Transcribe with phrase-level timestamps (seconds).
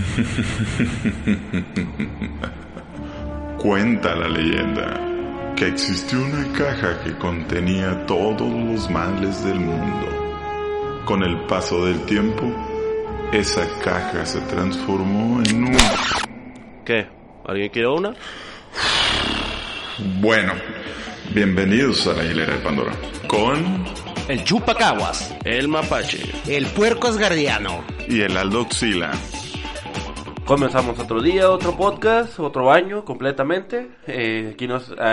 [3.58, 5.00] Cuenta la leyenda
[5.56, 11.02] que existió una caja que contenía todos los males del mundo.
[11.04, 12.44] Con el paso del tiempo,
[13.32, 15.76] esa caja se transformó en un...
[16.84, 17.06] ¿Qué?
[17.46, 18.14] ¿Alguien quiere una?
[20.20, 20.54] Bueno,
[21.34, 22.92] bienvenidos a la hilera de Pandora.
[23.26, 23.84] Con...
[24.28, 25.34] El chupacaguas.
[25.44, 26.22] El mapache.
[26.46, 27.84] El puerco asgardiano.
[28.08, 29.10] Y el Aldoxila.
[30.50, 33.88] Comenzamos otro día, otro podcast, otro año completamente.
[34.08, 34.56] Eh,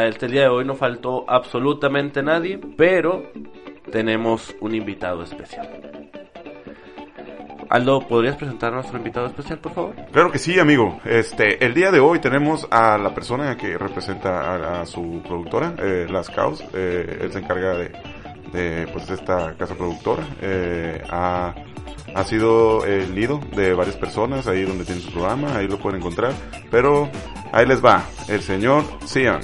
[0.07, 3.31] este día de hoy no faltó absolutamente nadie, pero
[3.91, 5.69] tenemos un invitado especial.
[7.69, 9.95] Aldo, ¿podrías presentar a nuestro invitado especial, por favor?
[10.11, 10.99] Claro que sí, amigo.
[11.05, 16.07] Este, el día de hoy tenemos a la persona que representa a, su productora, eh,
[16.09, 16.63] Las Caos.
[16.73, 20.25] Eh, él se encarga de, pues, esta casa productora.
[20.41, 21.53] Eh, a
[22.17, 25.99] ha sido el nido de varias personas ahí donde tiene su programa, ahí lo pueden
[25.99, 26.33] encontrar.
[26.71, 27.09] Pero
[27.51, 29.39] ahí les va, el señor Cian.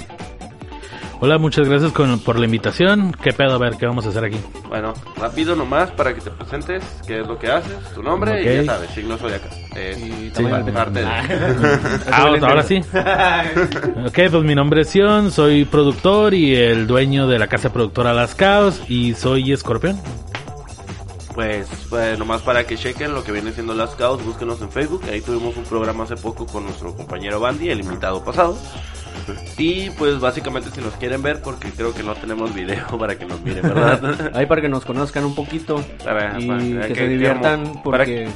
[1.20, 3.12] Hola, muchas gracias con, por la invitación.
[3.22, 3.54] ¿Qué pedo?
[3.54, 4.36] A ver, ¿qué vamos a hacer aquí?
[4.68, 8.48] Bueno, rápido nomás para que te presentes, qué es lo que haces, tu nombre y
[8.58, 8.66] Ok.
[8.66, 9.50] ya sabes, signo zodiacal.
[9.76, 10.42] Es Y sí,
[10.74, 11.06] parte de-
[12.12, 12.78] Ah, ahora sí.
[14.06, 18.12] ok, pues mi nombre es Sion, soy productor y el dueño de la casa productora
[18.12, 19.98] Las Caos y soy escorpión.
[21.34, 25.02] Pues, pues nomás para que chequen lo que viene siendo las caos, búsquenos en Facebook.
[25.10, 28.56] Ahí tuvimos un programa hace poco con nuestro compañero Bandy, el invitado pasado.
[29.58, 33.24] Y pues básicamente si nos quieren ver, porque creo que no tenemos video para que
[33.24, 34.30] nos miren, ¿verdad?
[34.34, 38.28] Ahí para que nos conozcan un poquito Para- y para- que, que- se diviertan porque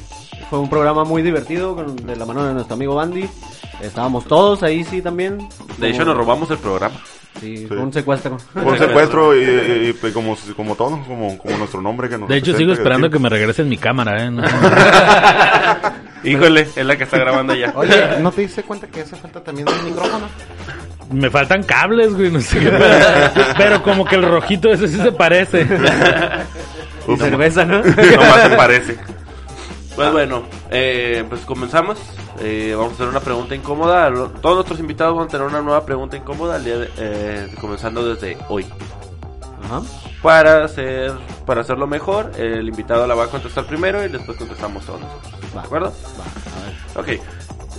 [0.50, 3.28] fue un programa muy divertido con, de la mano de nuestro amigo Bandy.
[3.80, 5.46] Estábamos todos ahí sí también.
[5.78, 6.96] De hecho nos robamos el programa.
[7.41, 8.36] Sí, un secuestro.
[8.55, 12.36] Un secuestro y, y- y, como, como todo, como, como nuestro nombre que nos De
[12.36, 13.12] hecho, sigo esperando sí.
[13.12, 14.31] que me regresen mi cámara, ¿eh?
[14.31, 14.42] No-
[16.25, 17.72] Híjole, es la que está grabando ya.
[17.77, 20.27] Oye, ¿no te diste cuenta que hace falta también un micrófono?
[21.11, 22.70] me faltan cables, güey, no sé qué.
[23.56, 25.66] Pero como que el rojito ese sí se parece.
[27.09, 27.78] Y cerveza, ¿no?
[27.82, 28.98] Nomás se parece.
[29.98, 31.98] Pues bueno, eh, pues comenzamos.
[32.41, 34.12] Eh, vamos a hacer una pregunta incómoda.
[34.41, 38.06] Todos nuestros invitados van a tener una nueva pregunta incómoda el día de- eh, comenzando
[38.14, 38.64] desde hoy.
[39.64, 39.82] Ajá.
[40.22, 41.12] Para hacer
[41.44, 45.32] para hacerlo mejor, el invitado la va a contestar primero y después contestamos todos nosotros.
[45.56, 45.60] Va.
[45.62, 45.92] ¿De acuerdo?
[46.19, 47.16] Va, a ver.
[47.19, 47.22] Ok.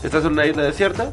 [0.04, 1.12] Estás en una isla desierta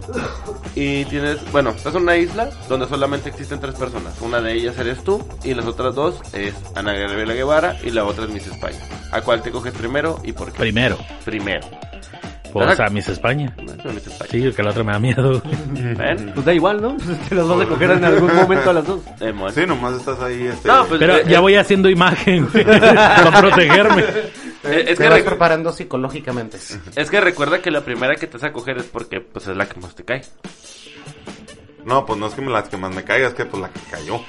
[0.74, 4.20] y tienes, bueno, estás en una isla donde solamente existen tres personas.
[4.20, 8.04] Una de ellas eres tú y las otras dos es Ana Gabriela Guevara y la
[8.04, 8.78] otra es Miss España.
[9.10, 10.58] ¿A cuál te coges primero y por qué?
[10.58, 10.98] Primero.
[11.24, 11.66] Primero.
[12.52, 13.52] Pues a Miss España.
[13.58, 14.30] Miss España.
[14.30, 15.42] Sí, que la otra me da miedo.
[15.68, 16.32] ¿Ven?
[16.32, 16.96] Pues da igual, ¿no?
[17.28, 19.00] Te las vas a coger en algún momento a las dos.
[19.20, 19.34] Eh.
[19.54, 20.46] Sí, nomás estás ahí.
[20.46, 24.04] Este, No, pues, Pero eh, ya eh, voy haciendo imagen, güey, para protegerme.
[24.68, 26.58] eh, es, Te que vas preparando psicológicamente.
[26.96, 29.56] es que recuerda que la primera que te vas a coger es porque pues es
[29.56, 30.22] la que más te cae.
[31.84, 33.68] No, pues no es que me, las que más me caiga, es que pues la
[33.68, 34.20] que cayó.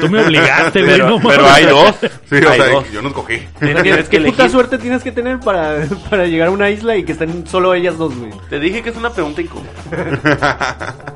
[0.00, 0.92] Tú me obligaste, güey.
[0.92, 1.94] Pero, no pero hay dos.
[2.00, 2.90] Sí, o hay sea, dos.
[2.90, 3.46] yo no escogí.
[3.58, 4.50] Tienes que ¿Qué puta elegir.
[4.50, 7.98] suerte tienes que tener para, para llegar a una isla y que estén solo ellas
[7.98, 8.32] dos, güey?
[8.48, 9.68] Te dije que es una pregunta incómoda.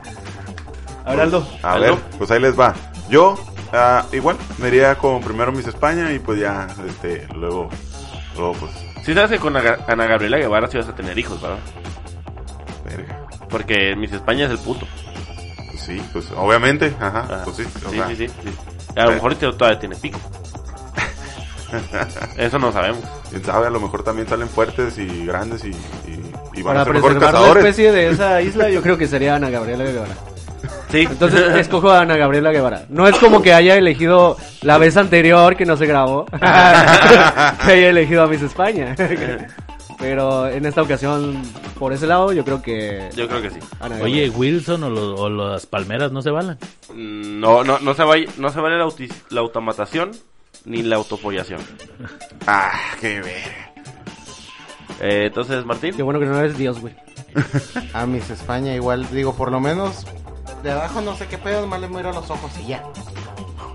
[1.06, 1.48] A ver, Aldo.
[1.62, 2.74] A ver, pues ahí les va.
[3.08, 3.36] Yo,
[3.72, 7.70] ah, igual, me iría con primero Miss España y pues ya, este, luego,
[8.36, 8.72] luego pues,
[9.04, 11.58] Si sabes que con Ana Ana Gabriela Guevara sí vas a tener hijos, ¿verdad?
[12.84, 13.26] verga.
[13.48, 14.86] Porque Miss España es el puto.
[15.70, 17.40] Pues sí, pues obviamente, ajá, Ajá.
[17.44, 18.50] pues sí, o sí, sea, sí, sí, sí.
[18.96, 20.18] A lo mejor este todavía tiene pico.
[22.36, 23.00] Eso no sabemos.
[23.30, 26.82] quién sabe, a lo mejor también salen fuertes y grandes y, y, y van Para
[26.82, 27.64] a ser mejores preservar la cazadores.
[27.64, 30.14] especie de esa isla, yo creo que sería Ana Gabriela Guevara.
[30.90, 31.00] Sí.
[31.10, 32.84] Entonces escojo a Ana Gabriela Guevara.
[32.88, 36.36] No es como que haya elegido la vez anterior que no se grabó, que
[37.72, 38.94] haya elegido a Miss España.
[39.98, 41.40] Pero en esta ocasión,
[41.78, 43.58] por ese lado, yo creo que Yo creo que sí.
[43.80, 44.36] Ana Oye, Gabriela.
[44.36, 46.58] Wilson o, lo- o las palmeras no se balan.
[46.92, 50.10] Mm, No, no, no se vale, no se vale la, auti- la automatación
[50.66, 51.60] ni la autofollación.
[52.46, 53.72] Ah, qué verga.
[55.00, 55.94] Eh, entonces, Martín.
[55.96, 56.94] Qué bueno que no eres Dios, güey.
[57.92, 60.06] A Miss España igual, digo, por lo menos
[60.66, 62.82] de abajo no sé qué pedo, nomás le miro los ojos y ya.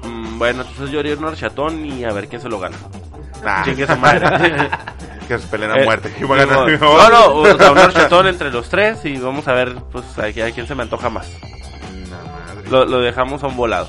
[0.03, 2.77] Mm, bueno, entonces yo haría un horchatón y a ver quién se lo gana.
[3.45, 4.69] Ah, Chingue su madre.
[5.27, 6.13] que se peleen a Eh, muerte.
[6.29, 6.69] Va a ganar.
[6.79, 10.25] no, no, o sea, un horchatón entre los tres y vamos a ver, pues, a,
[10.25, 11.29] a quién se me antoja más.
[12.09, 12.69] Madre.
[12.69, 13.88] Lo, lo dejamos a un volado.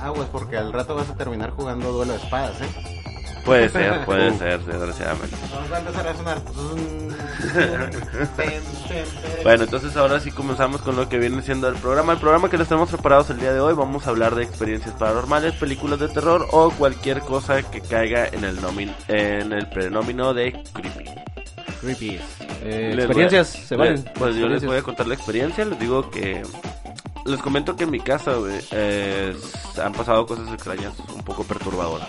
[0.00, 3.01] Ah, pues porque al rato vas a terminar jugando duelo de espadas, ¿eh?
[3.44, 5.36] Puede ser, puede ser, desgraciadamente.
[5.72, 6.38] A empezar a sonar.
[9.42, 12.12] Bueno, entonces ahora sí comenzamos con lo que viene siendo el programa.
[12.12, 13.74] El programa que les tenemos preparados el día de hoy.
[13.74, 18.44] Vamos a hablar de experiencias paranormales, películas de terror o cualquier cosa que caiga en
[18.44, 21.04] el nomin en el prenómino de creepy.
[21.80, 22.20] Creepy.
[22.62, 24.04] Eh, experiencias, a- se valen.
[24.14, 25.64] Pues yo les voy a contar la experiencia.
[25.64, 26.42] Les digo que.
[27.24, 29.36] Les comento que en mi casa, güey, eh,
[29.82, 32.08] han pasado cosas extrañas, un poco perturbadoras.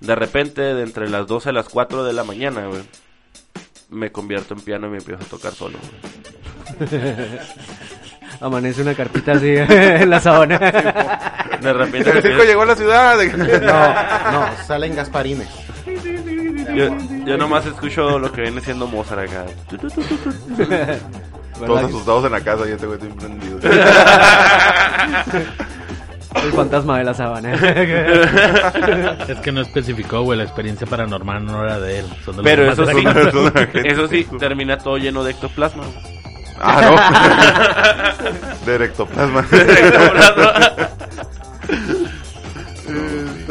[0.00, 2.82] De repente, de entre las 12 a las 4 de la mañana, güey,
[3.90, 5.78] me convierto en piano y me empiezo a tocar solo,
[6.78, 6.90] güey.
[8.40, 10.58] Amanece una carpita así en la sábana.
[11.60, 13.18] De repente, El circo llegó a la ciudad.
[13.36, 15.48] No, no, salen Gasparines.
[16.74, 19.44] yo, yo nomás escucho lo que viene siendo Mozart acá.
[21.66, 23.58] Todos asustados en la casa y este güey está emprendido.
[26.34, 27.54] El fantasma de la sábana.
[29.28, 32.06] Es que no especificó, güey, la experiencia paranormal no era de él.
[32.24, 33.04] son de Pero eso sí,
[33.84, 35.84] eso sí, termina todo lleno de ectoplasma.
[36.62, 38.66] Ah, no.
[38.66, 39.46] De ectoplasma.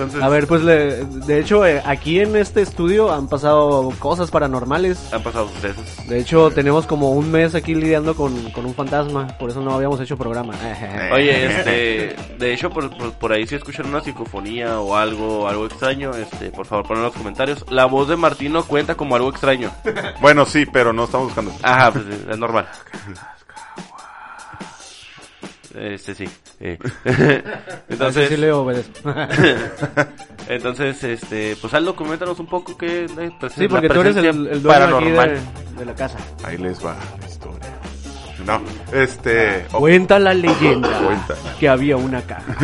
[0.03, 4.31] Entonces, A ver, pues le- de hecho eh, aquí en este estudio han pasado cosas
[4.31, 5.13] paranormales.
[5.13, 6.07] han pasado sucesos.
[6.07, 9.73] De hecho tenemos como un mes aquí lidiando con, con un fantasma, por eso no
[9.73, 10.53] habíamos hecho programa.
[11.13, 15.65] Oye, este, de hecho, por, por, por ahí si escuchan una psicofonía o algo, algo
[15.65, 17.65] extraño, este, por favor ponen en los comentarios.
[17.69, 19.71] La voz de Martino cuenta como algo extraño.
[20.21, 21.51] Bueno, sí, pero no estamos buscando.
[21.61, 22.67] Ajá, pues es normal.
[25.79, 26.25] Este sí.
[26.59, 26.77] eh.
[27.05, 27.43] Entonces
[27.89, 29.13] Entonces, sí le obedezco.
[30.49, 33.07] entonces, este, pues Aldo, coméntanos un poco qué eh,
[33.39, 35.39] presen- sí, porque la tú eres el, el dueño aquí de,
[35.77, 36.17] de la casa.
[36.43, 37.69] Ahí les va la historia.
[38.45, 38.61] No,
[38.93, 39.65] este.
[39.73, 41.35] oh, Cuenta la leyenda Cuenta.
[41.59, 42.55] que había una caja.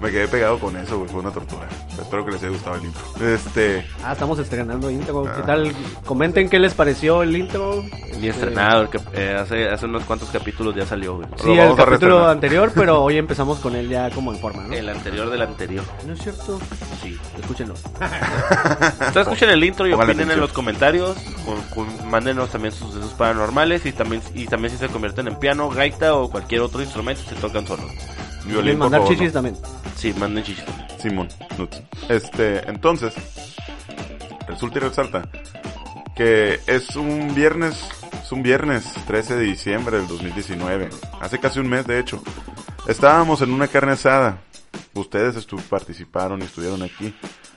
[0.00, 1.08] Me quedé pegado con eso, güey.
[1.10, 1.66] Fue una tortura.
[2.00, 3.02] Espero que les haya gustado el intro.
[3.34, 3.86] Este.
[4.04, 5.24] Ah, estamos estrenando intro.
[5.24, 5.46] ¿Qué Ah.
[5.46, 5.72] tal?
[6.04, 7.82] Comenten qué les pareció el intro.
[8.18, 11.28] Ni Este, estrenado, el que, eh, hace, hace unos cuantos capítulos ya salió, güey.
[11.42, 14.72] Sí, el capítulo anterior, pero hoy empezamos con él ya como en forma, ¿no?
[14.74, 15.84] El anterior del anterior.
[16.06, 16.58] ¿No es cierto?
[17.02, 17.16] Sí.
[17.38, 17.74] Escúchenlo.
[19.08, 21.16] Ustedes escuchen el intro y Póngale opinen en los comentarios.
[21.44, 25.36] Con, con- mándenos también sus sucesos paranormales y también y también si se convierten en
[25.36, 27.90] piano, gaita o cualquier otro instrumento se tocan solos.
[28.48, 29.32] Y Violín, por mandar favor, chichis no.
[29.34, 29.56] también.
[29.96, 30.64] Sí, manden chichis.
[31.00, 31.28] Simón,
[31.58, 31.82] Nuts.
[32.08, 33.14] Este, entonces,
[34.46, 35.28] resulta y resalta
[36.16, 37.76] que es un viernes,
[38.22, 40.90] es un viernes 13 de diciembre del 2019,
[41.20, 42.20] hace casi un mes de hecho.
[42.88, 44.38] Estábamos en una carne asada,
[44.94, 47.14] ustedes estu- participaron y estuvieron aquí,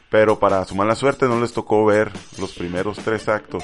[0.10, 3.64] pero para su mala suerte no les tocó ver los primeros tres actos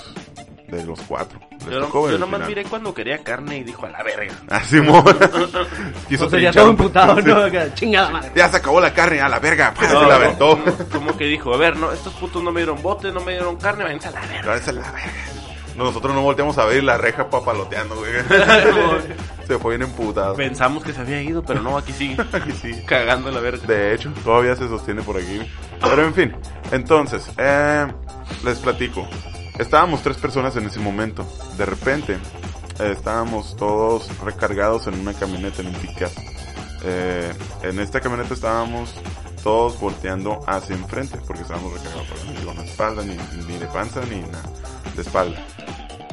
[0.68, 1.40] de los cuatro.
[1.60, 2.50] Les Yo, no, yo nomás final.
[2.50, 4.34] miré cuando quería carne y dijo a la verga.
[4.50, 5.04] Ah, Simón.
[6.10, 7.24] Quiso O sea, ya todo Sí.
[7.26, 7.74] ¿no?
[7.76, 8.32] Chingada madre.
[8.36, 10.60] Ya se acabó la carne, a la verga, pues, No, se la no, aventó.
[10.92, 13.56] Como que dijo, a ver, no, estos putos no me dieron bote, no me dieron
[13.58, 14.48] carne, váyanse a la verga.
[14.48, 15.12] Váyanse a la verga.
[15.78, 18.12] Nosotros no volteamos a ver la reja papaloteando, güey.
[19.48, 20.36] Se fue bien emputado.
[20.36, 22.18] Pensamos que se había ido, pero no, aquí sigue.
[22.34, 22.82] Aquí sí.
[22.86, 23.66] Cagando la verga.
[23.66, 25.40] De hecho, todavía se sostiene por aquí.
[25.80, 26.36] Pero en fin,
[26.72, 27.88] entonces, eh,
[28.44, 29.08] les platico.
[29.60, 31.26] Estábamos tres personas en ese momento.
[31.58, 32.18] De repente,
[32.80, 36.12] eh, estábamos todos recargados en una camioneta, en un pickup.
[36.84, 37.34] Eh,
[37.64, 38.94] en esta camioneta estábamos
[39.44, 43.18] todos volteando hacia enfrente, porque estábamos recargados por no la espalda, ni,
[43.48, 44.44] ni de panza, ni nada,
[44.96, 45.44] de espalda.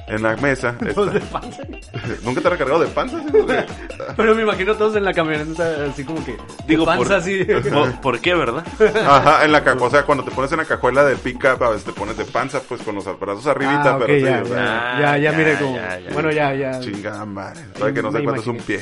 [0.06, 1.62] En la mesa, de panza.
[2.22, 3.20] ¿nunca te has recargado de panza?
[4.16, 6.32] Pero me imagino todos en la camioneta así como que.
[6.32, 7.44] de Digo, panza por, así.
[7.70, 8.64] por, ¿por qué, verdad?
[9.06, 11.70] Ajá, en la cajuela, o sea, cuando te pones en la cajuela del pick-up, a
[11.70, 14.48] veces te pones de panza, pues con los brazos arribita, Ah, ok, pero ya, ya,
[14.48, 15.76] ya, ya, ya, mire como.
[15.76, 16.10] ya, ya.
[16.12, 16.80] Bueno, ya, ya.
[16.80, 18.80] chingada madre, sabe que no sé cuánto es un pie.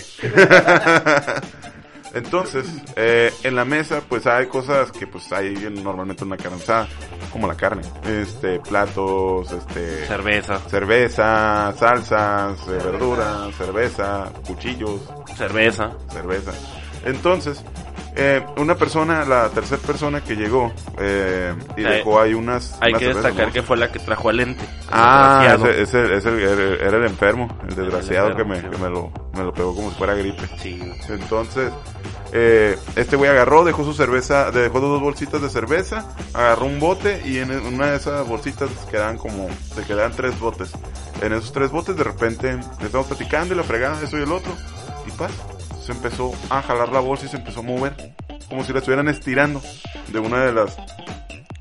[2.15, 2.67] Entonces,
[2.97, 6.59] eh, en la mesa, pues hay cosas que pues hay en- normalmente en una carne
[6.63, 6.89] asada,
[7.33, 15.01] como la carne, este, platos, este, Cerveza, cerveza, salsas, eh, verduras, cerveza, cuchillos,
[15.37, 15.93] cerveza.
[16.11, 16.53] cerveza.
[17.05, 17.65] Entonces,
[18.15, 22.77] eh, una persona, la tercera persona que llegó, eh, y Hay- dejó ahí unas...
[22.81, 24.65] Hay unas que destacar que fue la que trajo al lente.
[24.91, 28.91] Ah, ese, ese- ese era, era el enfermo, el desgraciado El que, me, que me,
[28.91, 30.43] lo, me lo pegó como si fuera gripe.
[30.61, 30.81] Sí.
[31.09, 31.73] Entonces,
[32.35, 37.23] eh, este güey agarró, dejó su cerveza, dejó dos bolsitas de cerveza, agarró un bote
[37.25, 40.73] y en una de esas bolsitas quedaban como, se quedaban tres botes.
[41.23, 44.53] En esos tres botes de repente estamos platicando y la fregada, eso y el otro,
[45.07, 45.31] y paz,
[45.85, 48.15] se empezó a jalar la bolsa y se empezó a mover,
[48.49, 49.61] como si la estuvieran estirando
[50.09, 50.77] de una de las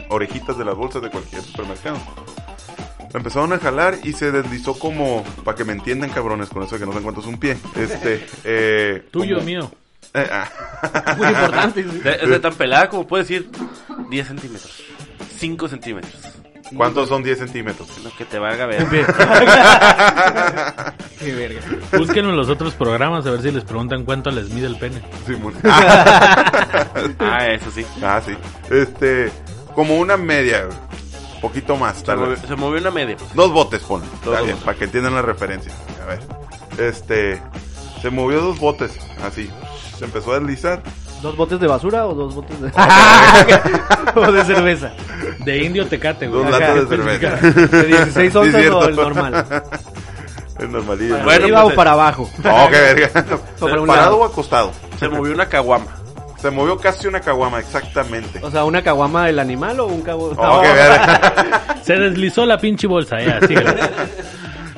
[0.10, 1.98] orejitas de las bolsas de cualquier supermercado.
[3.13, 6.75] La empezaron a jalar y se deslizó como, para que me entiendan cabrones con eso
[6.75, 9.72] de que no sé cuánto es un pie, este, eh, Tuyo, como- mío.
[10.13, 10.50] eh, ah.
[11.18, 11.84] Muy importante.
[11.84, 13.50] De- Es de tan pelada como puedes decir
[14.10, 14.84] 10 centímetros,
[15.38, 16.13] 5 centímetros.
[16.75, 17.88] ¿Cuántos son 10 centímetros?
[18.04, 18.86] Lo que te valga ver.
[21.20, 21.62] Qué verga.
[21.98, 25.01] Busquen en los otros programas a ver si les preguntan cuánto les mide el pene.
[25.25, 25.54] Simón.
[27.20, 27.86] Ah, eso sí.
[28.04, 28.34] Ah, sí.
[28.70, 29.32] Este,
[29.75, 30.68] como una media.
[31.42, 32.42] Poquito más, Se tal movió, vez.
[32.48, 33.18] se movió una media.
[33.34, 33.98] Dos botes, Está
[34.42, 34.56] bien, botes.
[34.63, 35.72] para que entiendan la referencia.
[36.01, 36.20] A ver.
[36.78, 37.42] Este.
[38.01, 39.50] Se movió dos botes, así.
[39.98, 40.82] Se empezó a deslizar.
[41.22, 42.72] ¿Dos botes de basura o dos botes de...
[44.16, 44.92] o de cerveza?
[45.46, 46.44] De indio tecate, güey.
[46.44, 47.36] Dos latas de cerveza.
[47.78, 49.63] ¿De 16 Sí, onzas o el normal?
[50.60, 51.13] El normalillo.
[51.13, 52.30] ¿Para Bueno, arriba pues, o para abajo?
[52.44, 53.25] Oh, qué verga.
[53.60, 54.18] ¿Parado lado.
[54.18, 54.72] o acostado?
[55.00, 55.88] Se movió una caguama.
[56.38, 58.40] Se movió casi una caguama, exactamente.
[58.44, 60.58] O sea, ¿una caguama del animal o un caguama?
[60.58, 61.63] Oh, qué verga.
[61.84, 63.40] Se deslizó la pinche bolsa, ya.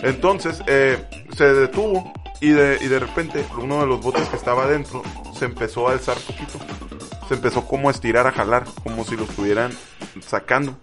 [0.01, 0.97] Entonces, eh,
[1.37, 5.01] se detuvo y de, y de repente uno de los botes que estaba adentro
[5.43, 6.57] se empezó a alzar poquito.
[7.27, 9.71] Se empezó como a estirar, a jalar, como si lo estuvieran
[10.25, 10.77] sacando.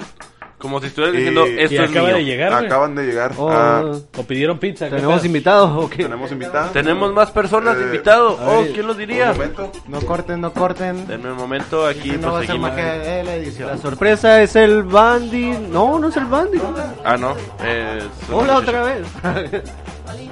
[0.59, 2.17] Como si estuvieran diciendo, Y- esto es acaba mío.
[2.17, 2.67] de llegar, güey.
[2.67, 3.33] Acaban de llegar.
[3.39, 3.81] Oh, a-
[4.19, 4.91] O pidieron pizza.
[4.91, 5.27] ¿qué ¿Tenemos pedo?
[5.27, 6.03] invitados o qué?
[6.03, 6.73] tenemos invitados.
[6.75, 8.39] Tenemos más personas Eh, invitados.
[8.39, 9.31] a Oh, ver, ¿quién lo diría?
[9.31, 9.73] Un momento.
[9.89, 11.07] No corten, no corten.
[11.07, 12.71] Denme un momento, aquí no va a ser proseguimos.
[12.73, 13.69] magia de la edición.
[13.71, 15.57] La sorpresa es el Bandy.
[15.71, 16.61] No, no es el Bandy.
[17.03, 17.31] Ah, no.
[17.65, 18.59] es una Hola muchacha.
[18.59, 19.63] otra vez.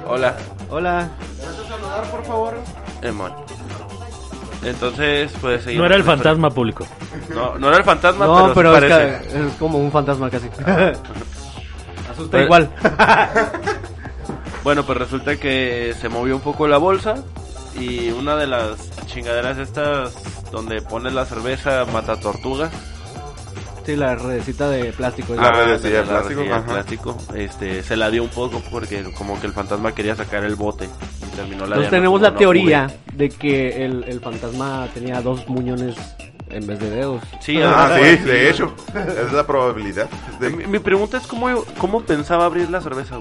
[0.07, 0.37] Hola.
[0.69, 1.09] Hola.
[1.67, 2.53] saludar, por favor?
[3.01, 3.33] Emon.
[4.63, 6.85] Entonces, pues seguimos No era el fantasma público.
[7.33, 9.27] No, no era el fantasma, No, pero, pero, sí es, parece.
[9.29, 10.47] que es como un fantasma casi.
[12.11, 12.69] Asusta Pero- igual.
[14.63, 17.15] Bueno, pues resulta que se movió un poco la bolsa
[17.79, 20.13] y una de las chingaderas estas
[20.51, 22.69] donde pones la cerveza mata tortugas.
[23.91, 25.35] Sí, la redecita de plástico.
[25.35, 25.51] La esa.
[25.65, 30.15] redecilla de plástico, este, se la dio un poco porque como que el fantasma quería
[30.15, 33.17] sacar el bote y terminó la Entonces de, tenemos "No, la no teoría pude".
[33.17, 35.95] de que el, el fantasma tenía dos muñones
[36.49, 37.21] en vez de dedos.
[37.41, 38.73] Sí, Ah, sí, de hecho.
[39.23, 40.09] Es la probabilidad.
[40.39, 43.17] De- Mi, mi pregunta es cómo, cómo pensaba abrir la cerveza,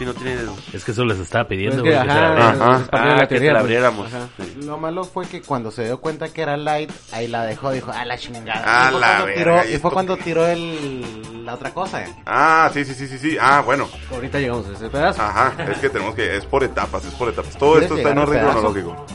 [0.00, 0.58] si no tiene dedos.
[0.72, 2.02] Es que eso les estaba pidiendo, Pues güey.
[2.02, 2.74] que, que se la ajá.
[2.74, 2.88] Ajá.
[2.90, 3.60] Ah, que teoría, se la pues.
[3.60, 4.06] abriéramos.
[4.06, 4.28] Ajá.
[4.38, 4.54] Sí.
[4.64, 7.92] Lo malo fue que cuando se dio cuenta que era light, ahí la dejó, dijo,
[7.92, 8.86] a la chingada.
[8.86, 12.02] A y fue la cuando verga, tiró, ¿y fue cuando tiró el, la otra cosa.
[12.24, 13.36] Ah, sí, sí, sí, sí, sí.
[13.38, 13.88] Ah, bueno.
[14.10, 15.20] Ahorita llegamos a ese pedazo.
[15.20, 17.58] Ajá, es que tenemos que, es por etapas, es por etapas.
[17.58, 19.06] Todo ¿Quieres esto está en orden cronológico.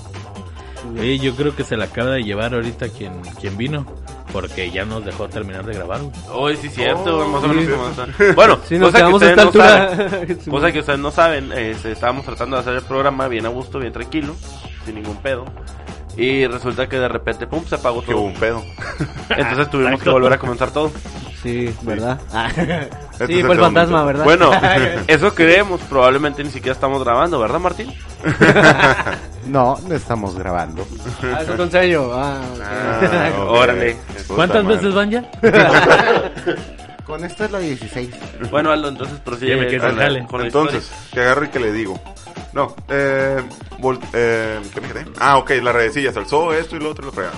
[1.00, 3.88] Oye, yo creo que se la acaba de llevar ahorita quien, quien vino.
[4.36, 6.02] Porque ya nos dejó terminar de grabar.
[6.30, 7.56] Hoy sí, cierto, güey, más o sí.
[7.56, 8.34] menos como está.
[8.36, 10.38] Bueno, nos cosa que a esta no saben.
[10.44, 13.50] Sí, Cosa que ustedes no saben, este, estábamos tratando de hacer el programa bien a
[13.50, 14.36] gusto, bien tranquilo,
[14.86, 15.46] sin ningún pedo.
[16.18, 18.20] Y resulta que de repente, pum, se apagó todo.
[18.20, 18.62] un pedo.
[19.30, 20.92] Entonces tuvimos que volver a comenzar todo.
[21.42, 22.20] Sí, ¿verdad?
[23.18, 24.04] Sí, es el fue el fantasma.
[24.04, 24.24] ¿verdad?
[24.24, 24.52] Bueno,
[25.08, 27.94] eso creemos, probablemente ni siquiera estamos grabando, ¿verdad, Martín?
[29.46, 30.88] No, no estamos grabando.
[31.22, 32.12] Ah, eso con sello.
[32.16, 32.62] Ah, ok.
[32.64, 33.32] Ah.
[33.48, 33.96] Órale.
[34.28, 35.30] ¿Cuántas veces van ya?
[37.06, 38.10] Con esto es la 16.
[38.50, 41.60] Bueno, Aldo, entonces prosigue Ya me quedé con, la, con Entonces, que agarro y que
[41.60, 42.00] le digo.
[42.54, 43.38] No, eh,
[43.80, 45.06] vol- eh, ¿qué me quedé?
[45.20, 47.36] Ah, ok, la redecilla se alzó, esto y lo otro y lo fregado.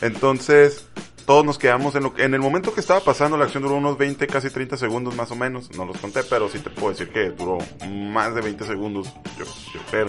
[0.00, 0.86] Entonces,
[1.26, 3.76] todos nos quedamos en lo que, en el momento que estaba pasando, la acción duró
[3.76, 5.70] unos 20, casi 30 segundos más o menos.
[5.76, 9.44] No los conté, pero sí te puedo decir que duró más de 20 segundos, yo,
[9.44, 10.06] yo creo.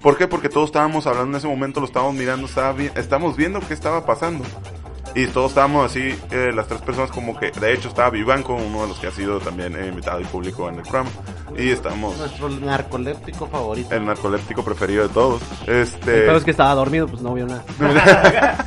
[0.00, 0.26] ¿Por qué?
[0.28, 3.72] Porque todos estábamos hablando en ese momento, lo estábamos mirando, estaba vi- estábamos viendo qué
[3.74, 4.44] estaba pasando.
[5.16, 8.82] Y todos estábamos así, eh, las tres personas como que, de hecho estaba Vivanco, uno
[8.82, 11.10] de los que ha sido también eh, invitado y público en el programa.
[11.56, 13.94] Y estamos, Nuestro narcoléptico favorito.
[13.94, 15.40] el narcoléptico preferido de todos.
[15.68, 17.62] Este, pedo es que estaba dormido, pues no vio nada.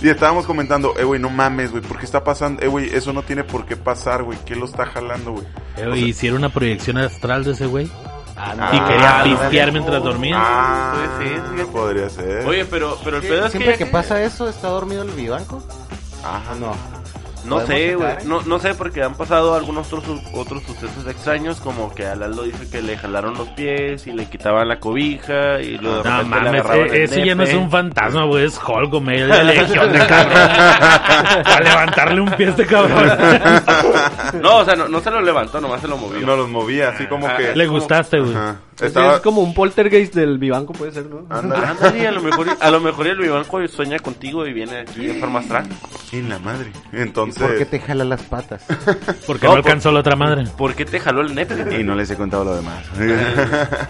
[0.00, 2.62] y estábamos comentando, eh, güey, no mames, güey, ¿por qué está pasando?
[2.62, 5.46] Eh, güey, eso no tiene por qué pasar, güey, ¿qué lo está jalando, güey?
[5.76, 7.90] Eh, güey, hiciera una proyección astral de ese güey.
[8.36, 10.36] Ah, Y quería ah, pistear mientras dormía.
[10.38, 11.72] Ah, Puede ser, fíjate.
[11.72, 12.46] podría ser.
[12.46, 13.78] Oye, pero, pero el Sí, pedo es Siempre que...
[13.84, 15.60] que pasa eso, ¿está dormido el vivanco?
[16.24, 16.52] Ajá.
[16.52, 16.98] ¿O no?
[17.44, 18.10] No ¿Podemos sé, güey.
[18.10, 18.16] eh?
[18.26, 22.42] No, no sé, porque han pasado algunos otros, otros sucesos extraños, como que al Aldo
[22.42, 26.64] dice que le jalaron los pies y le quitaban la cobija y de No mames,
[26.68, 29.98] eh, ese ya no es un fantasma, güey, es Hulk, güey, es la legión de
[30.06, 30.32] cabrón.
[31.44, 33.12] Para levantarle un pie a este cabrón.
[34.42, 36.20] No, o sea, no, no se lo levantó, nomás se lo movió.
[36.26, 37.54] No los movía, así como Ah, que...
[37.56, 38.34] Le gustaste, güey.
[38.34, 38.56] Ajá.
[38.80, 39.16] Estaba...
[39.16, 41.24] Es como un poltergeist del Vivanco, puede ser, ¿no?
[41.28, 41.66] Ándale.
[41.66, 45.20] Ándale, a lo mejor, a lo mejor el Vivanco sueña contigo y viene aquí en
[45.20, 45.66] forma astral.
[46.12, 46.72] En la madre.
[46.92, 47.42] Entonces...
[47.42, 48.64] ¿Por qué te jala las patas?
[49.26, 50.44] Porque No, no alcanzó la otra madre.
[50.56, 51.80] ¿Por qué te jaló el nepe?
[51.80, 52.84] Y no les he contado lo demás.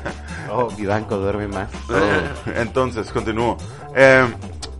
[0.50, 1.68] Oh, vivanco duerme más.
[1.90, 3.58] Oh, Entonces, continúo.
[3.94, 4.26] Eh,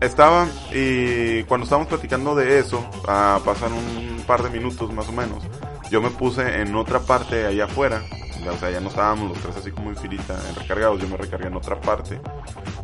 [0.00, 5.12] estaba y cuando estábamos platicando de eso, ah, pasan un par de minutos más o
[5.12, 5.42] menos,
[5.90, 8.02] yo me puse en otra parte allá afuera,
[8.52, 11.48] o sea, ya no estábamos los tres así como en filita, recargados, yo me recargué
[11.48, 12.20] en otra parte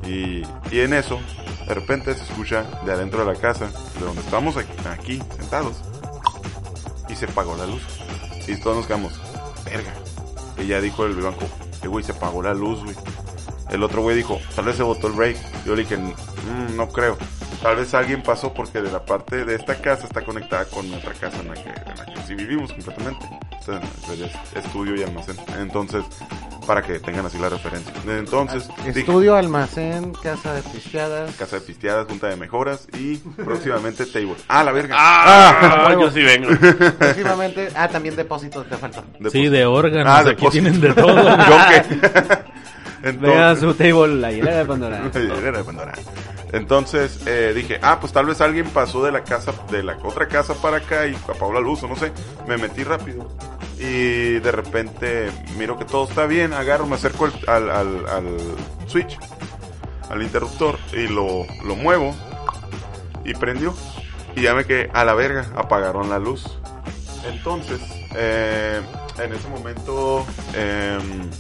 [0.06, 1.18] y, y en eso,
[1.66, 3.66] de repente se escucha de adentro de la casa,
[3.99, 5.76] de donde estábamos aquí, sentados,
[7.09, 7.83] y se apagó la luz.
[8.47, 9.12] Y todos nos quedamos,
[9.64, 9.92] verga.
[10.59, 11.47] Y ya dijo el banco,
[11.80, 12.97] que güey, se apagó la luz, güey.
[13.71, 15.37] El otro güey dijo, tal vez se botó el break.
[15.64, 17.16] Yo le dije, "Mm, no creo.
[17.64, 21.14] Tal vez alguien pasó porque de la parte de esta casa está conectada con nuestra
[21.14, 23.25] casa en la que, en la que sí vivimos completamente.
[23.59, 23.80] O sea,
[24.52, 25.37] es estudio y almacén.
[25.59, 26.04] Entonces,
[26.66, 27.90] para que tengan así la referencia.
[28.06, 31.35] Entonces, dije, Estudio, almacén, casa de pisteadas.
[31.37, 34.37] casa de pisteadas, junta de mejoras y próximamente table.
[34.47, 34.94] Ah, la verga.
[34.99, 36.02] Ah, huevo.
[36.02, 36.49] yo sí vengo.
[36.99, 37.71] Próximamente.
[37.75, 39.04] Ah, también depósitos te faltan.
[39.33, 40.06] Sí, de órganos.
[40.06, 40.50] Ah, aquí depósito.
[40.50, 41.16] tienen de todo.
[41.16, 41.97] ¿Yo qué?
[43.04, 45.11] Vea Entonces, su table, la hielera de Pandora.
[45.14, 45.92] Era de Pandora.
[46.55, 50.29] Entonces eh, dije, ah, pues tal vez alguien pasó de la casa, de la otra
[50.29, 52.13] casa para acá y apagó la luz o no sé.
[52.47, 53.29] Me metí rápido
[53.77, 58.39] y de repente miro que todo está bien, agarro, me acerco al, al, al-
[58.87, 59.19] switch,
[60.09, 62.15] al interruptor y lo, lo muevo
[63.25, 63.75] y prendió.
[64.37, 66.59] Y ya me quedé a la verga, apagaron la luz.
[67.27, 67.81] Entonces,
[68.15, 68.81] eh,
[69.19, 70.25] en ese momento...
[70.55, 71.31] em,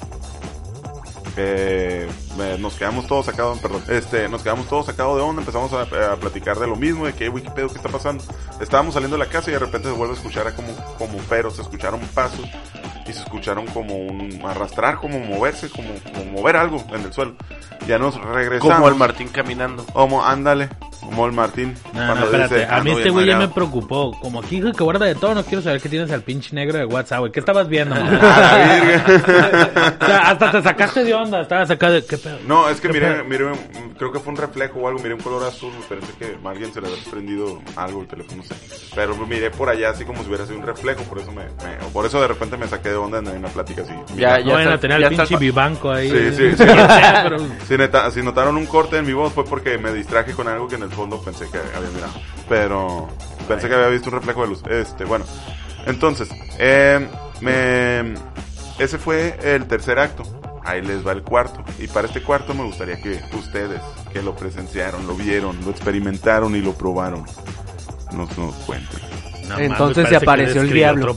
[1.36, 5.72] eh, eh, nos quedamos todos sacados, perdón, este, nos quedamos todos sacados de onda, empezamos
[5.72, 8.22] a, a platicar de lo mismo, de que, güey, qué está pasando.
[8.60, 11.18] Estábamos saliendo de la casa y de repente se vuelve a escuchar a como, como
[11.28, 12.46] pero, se escucharon pasos
[13.06, 17.34] y se escucharon como un arrastrar, como moverse, como, como mover algo en el suelo.
[17.86, 18.76] Ya nos regresamos.
[18.76, 19.84] Como el Martín caminando.
[19.86, 20.70] Como, ándale,
[21.04, 21.74] como el Martín.
[21.86, 22.54] No, cuando no, espérate.
[22.54, 23.54] dice, a mí "Ando este güey ya me mareado".
[23.54, 24.18] preocupó.
[24.20, 26.84] Como aquí que guarda de todo, no quiero saber qué tienes al pinche negro de
[26.86, 27.32] WhatsApp, güey.
[27.32, 27.94] ¿Qué estabas viendo?
[27.94, 28.04] la
[30.00, 31.40] o sea, hasta te sacaste de onda.
[31.42, 32.04] Estabas acá de...
[32.04, 32.38] ¿Qué pedo?
[32.46, 33.46] No, es que ¿Qué miré, miré,
[33.98, 36.50] creo que fue un reflejo o algo, miré un color azul, me parece que a
[36.50, 38.54] alguien se le había prendido algo el teléfono, no sé.
[38.94, 41.76] Pero miré por allá así como si hubiera sido un reflejo, por eso me, me-
[41.92, 43.92] por eso de repente me saqué de onda en una plática así.
[44.16, 46.10] Ya, No vayan está- a tener ya al está pinche el- vivanco ahí.
[46.10, 46.64] Sí, sí, sí.
[46.64, 50.48] Pero- Si, neta- si notaron un corte en mi voz fue porque me distraje con
[50.48, 52.12] algo que en el fondo pensé que había mirado.
[52.48, 53.08] Pero
[53.48, 54.62] pensé que había visto un reflejo de luz.
[54.68, 55.24] Este, bueno.
[55.86, 57.06] Entonces, eh,
[57.40, 58.14] me,
[58.78, 60.22] ese fue el tercer acto.
[60.64, 61.62] Ahí les va el cuarto.
[61.78, 63.80] Y para este cuarto me gustaría que ustedes,
[64.12, 67.24] que lo presenciaron, lo vieron, lo experimentaron y lo probaron,
[68.12, 69.00] nos, nos cuenten.
[69.48, 71.16] No, Entonces se apareció el diablo.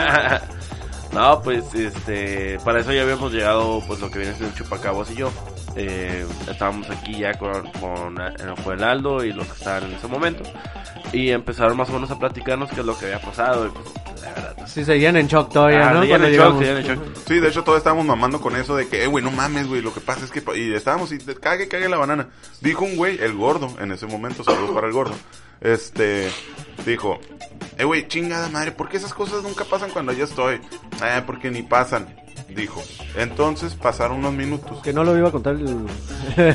[1.12, 5.14] no, pues este, para eso ya habíamos llegado, pues lo que viene siendo Chupacabos y
[5.14, 5.30] yo.
[5.76, 9.92] Eh, estábamos aquí ya con, con, eh, con el Aldo y los que estaban en
[9.92, 10.42] ese momento.
[11.12, 13.66] Y empezaron más o menos a platicarnos qué es lo que había pasado.
[13.66, 13.86] Y pues,
[14.22, 16.00] la verdad, Sí, seguían en shock todavía, Ah, ¿no?
[16.02, 17.02] seguían en shock, seguían en shock.
[17.26, 19.80] Sí, de hecho todos estábamos mamando con eso de que, eh, güey, no mames, güey,
[19.82, 20.42] lo que pasa es que...
[20.56, 22.28] Y estábamos y te- cague, cague la banana.
[22.60, 25.14] Dijo un güey, el gordo, en ese momento, saludos para el gordo.
[25.60, 26.30] Este,
[26.86, 27.18] dijo,
[27.76, 30.60] eh, güey, chingada madre, ¿por qué esas cosas nunca pasan cuando yo estoy?
[31.02, 32.14] Eh, porque ni pasan,
[32.54, 32.82] dijo.
[33.16, 34.80] Entonces pasaron unos minutos.
[34.82, 35.86] Que no lo iba a contar el...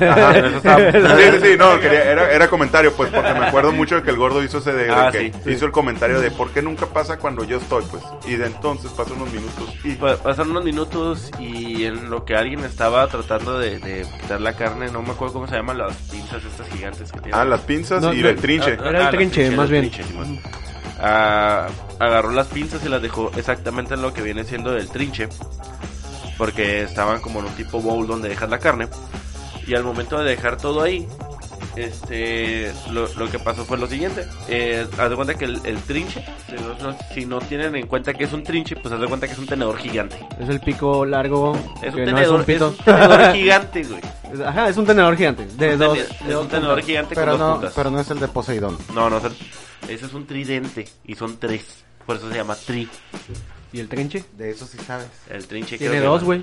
[0.09, 0.93] Ajá, eso estábamos.
[1.15, 4.09] Sí, sí, sí, no, quería, era, era comentario, pues, porque me acuerdo mucho de que
[4.11, 6.61] el gordo hizo ese de, de Ah, que sí, hizo el comentario de por qué
[6.61, 8.03] nunca pasa cuando yo estoy, pues.
[8.27, 9.91] Y de entonces pasaron unos minutos y...
[9.93, 14.53] Pa- Pasaron unos minutos y en lo que alguien estaba tratando de, de quitar la
[14.53, 17.35] carne, no me acuerdo cómo se llaman las pinzas estas gigantes que tienen.
[17.39, 18.73] Ah, las pinzas No, y no, el trinche.
[18.73, 19.81] Era el las trinche, pinches, más bien.
[19.89, 20.39] trinches, Simón.
[21.05, 25.29] Agarró las pinzas y las dejó exactamente en lo que viene siendo el trinche.
[26.37, 28.87] Porque estaban como en un tipo bowl donde dejas la carne.
[29.67, 31.07] Y al momento de dejar todo ahí,
[31.75, 34.25] este, lo, lo que pasó fue lo siguiente.
[34.47, 37.87] Eh, haz de cuenta que el, el trinche, si no, no- si no tienen en
[37.87, 40.17] cuenta que es un trinche, pues haz de cuenta que es un tenedor gigante.
[40.39, 42.67] Es el pico largo, Es un no es tenedor, un pito.
[42.73, 44.01] es un tenedor gigante, güey.
[44.33, 45.45] Es- Ajá, es un tenedor gigante.
[45.45, 46.85] De dos, de es dos un tenedor puntas.
[46.85, 47.73] gigante Pero con dos no, puntas.
[47.75, 48.77] pero no es el de Poseidón.
[48.93, 49.17] No, no,
[49.87, 51.83] ese es un tridente y son tres.
[52.05, 52.87] Por eso se llama tri.
[53.73, 54.23] ¿Y el trinche?
[54.37, 55.07] De eso sí sabes.
[55.29, 56.41] El trinche Tiene dos, güey.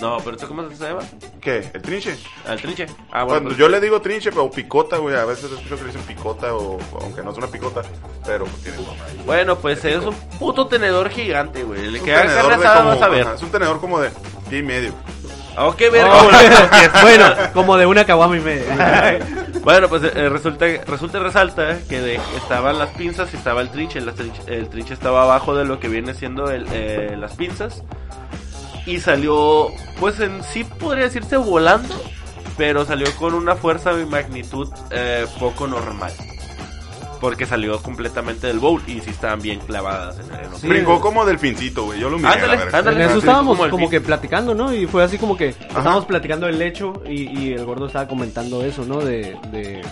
[0.00, 1.00] No, pero ¿tú cómo se llama?
[1.40, 1.70] ¿Qué?
[1.72, 2.16] ¿El trinche?
[2.46, 2.86] Al trinche.
[3.10, 3.26] Ah, bueno.
[3.28, 6.02] Cuando pues- yo le digo trinche o picota, güey, a veces escucho que le dicen
[6.02, 7.82] picota o aunque no es una picota,
[8.26, 9.22] pero pues tiene forma ahí.
[9.24, 11.84] Bueno, pues es un puto tenedor gigante, güey.
[11.86, 13.22] El Es que un haga tenedor carne de asada como- vas a ver.
[13.26, 14.10] ajá, es un tenedor como de
[14.50, 14.92] pie y medio.
[15.58, 16.12] Oh, qué verga.
[16.20, 16.38] Oh, boludo,
[16.70, 17.02] que es.
[17.02, 19.18] bueno, como de una caguama y media.
[19.66, 23.70] Bueno, pues eh, resulta, resulta y resalta que de- estaban las pinzas y estaba el
[23.70, 24.00] trinche.
[24.00, 27.82] Las trinche- El trinche estaba abajo de lo que viene siendo el, eh, las pinzas.
[28.86, 31.94] Y salió, pues en sí podría decirse volando,
[32.56, 36.12] pero salió con una fuerza y magnitud eh, poco normal.
[37.20, 40.68] Porque salió completamente del bowl y sí estaban bien clavadas en el Sí.
[40.68, 41.98] Brincó como delfincito, güey.
[42.00, 42.28] Yo lo miré.
[42.28, 43.04] Ándale, la ándale.
[43.04, 44.72] En eso estábamos como que platicando, ¿no?
[44.74, 48.62] Y fue así como que estábamos platicando el hecho y, y el gordo estaba comentando
[48.64, 48.98] eso, ¿no?
[49.00, 49.82] De, de,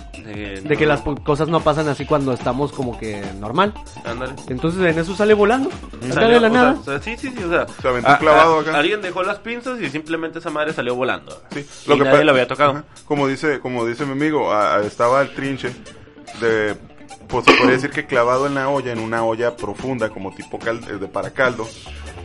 [0.62, 3.72] de que las cosas no pasan así cuando estamos como que normal.
[4.04, 4.34] Ándale.
[4.48, 5.70] Entonces en eso sale volando.
[6.12, 6.76] Salió, de la sea, nada.
[6.80, 8.76] o sea, sí, sí, sí, o sea, Se aventó clavado acá.
[8.76, 11.42] Alguien dejó las pinzas y simplemente esa madre salió volando.
[11.52, 12.70] Sí, y nadie pa- lo había tocado.
[12.72, 12.84] Ajá.
[13.06, 15.74] Como dice, como dice mi amigo, ah, estaba el trinche
[16.40, 16.74] de,
[17.42, 20.58] pues se podría decir que clavado en la olla, en una olla profunda, como tipo
[20.58, 21.66] cal- eh, de para caldo.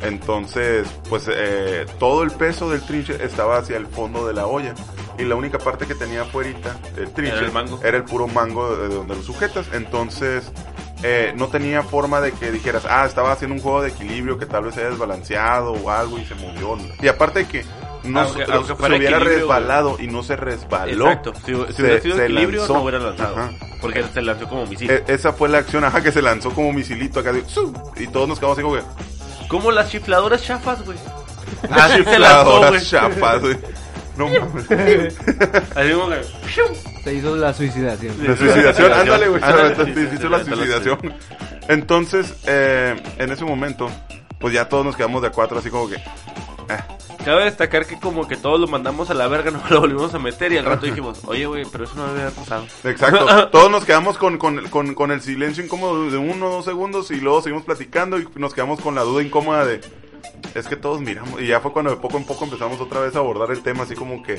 [0.03, 4.73] Entonces, pues eh, todo el peso del trinche estaba hacia el fondo de la olla
[5.17, 7.79] y la única parte que tenía afuerita, el trinche, Era el mango.
[7.83, 9.67] era el puro mango de, de donde lo sujetas.
[9.73, 10.51] Entonces,
[11.03, 14.45] eh, no tenía forma de que dijeras, ah, estaba haciendo un juego de equilibrio que
[14.45, 16.77] tal vez se haya desbalanceado o algo y se movió.
[17.01, 17.65] Y aparte que
[18.03, 21.07] no Aunque- se, aunque se hubiera resbalado y no se resbaló.
[21.07, 21.33] Exacto.
[21.45, 22.73] Si, si Se- hubiera sido se equilibrio, lanzó.
[22.73, 23.35] no hubiera lanzado.
[23.37, 23.51] Ajá.
[23.81, 24.89] Porque se lanzó como misil.
[24.91, 27.31] E- esa fue la acción, ajá, que se lanzó como misilito acá.
[27.97, 28.83] y todos nos quedamos así como que...
[29.47, 30.97] Como las chifladoras chafas, güey.
[31.71, 31.97] Ah, güey.
[32.03, 33.57] chifladoras chapas, güey.
[34.17, 34.27] No
[34.67, 35.17] mames.
[35.75, 36.21] Así como que...
[37.03, 38.15] Se hizo la suicidación.
[38.21, 39.41] La suicidación, ándale, güey.
[39.43, 40.99] Ándale, Se hizo la suicidación.
[41.69, 43.89] Entonces, eh, en ese momento,
[44.39, 45.95] pues ya todos nos quedamos de a cuatro, así como que.
[45.95, 46.83] eh,
[47.23, 50.19] Cabe destacar que como que todos lo mandamos a la verga, no lo volvimos a
[50.19, 52.65] meter y al rato dijimos, oye, güey, pero eso no debe haber pasado.
[52.83, 53.49] Exacto.
[53.51, 57.11] Todos nos quedamos con, con, con, con el silencio incómodo de uno o dos segundos
[57.11, 59.81] y luego seguimos platicando y nos quedamos con la duda incómoda de.
[60.55, 61.41] Es que todos miramos.
[61.41, 63.83] Y ya fue cuando de poco en poco empezamos otra vez a abordar el tema,
[63.83, 64.33] así como que.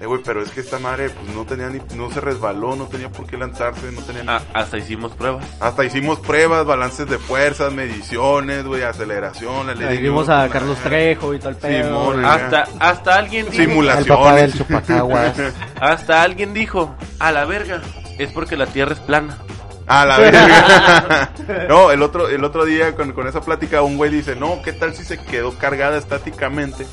[0.00, 1.80] Eh, güey, pero es que esta madre, pues no tenía ni.
[1.96, 5.44] No se resbaló, no tenía por qué lanzarse, no tenía ni Ah, hasta hicimos pruebas.
[5.60, 9.66] Hasta hicimos pruebas, balances de fuerzas, mediciones, güey, aceleración.
[9.66, 11.84] le Ahí dimos vimos a Carlos Trejo y el pedo.
[11.88, 12.34] Simón, ah.
[12.34, 14.08] Hasta, hasta alguien dijo, El Simulaciones.
[14.08, 15.36] papá del chupacaguas.
[15.80, 17.80] hasta alguien dijo, a la verga,
[18.18, 19.38] es porque la tierra es plana.
[19.86, 21.30] A la verga.
[21.68, 24.72] no, el otro, el otro día con, con esa plática un güey dice, no, ¿qué
[24.72, 26.86] tal si se quedó cargada estáticamente?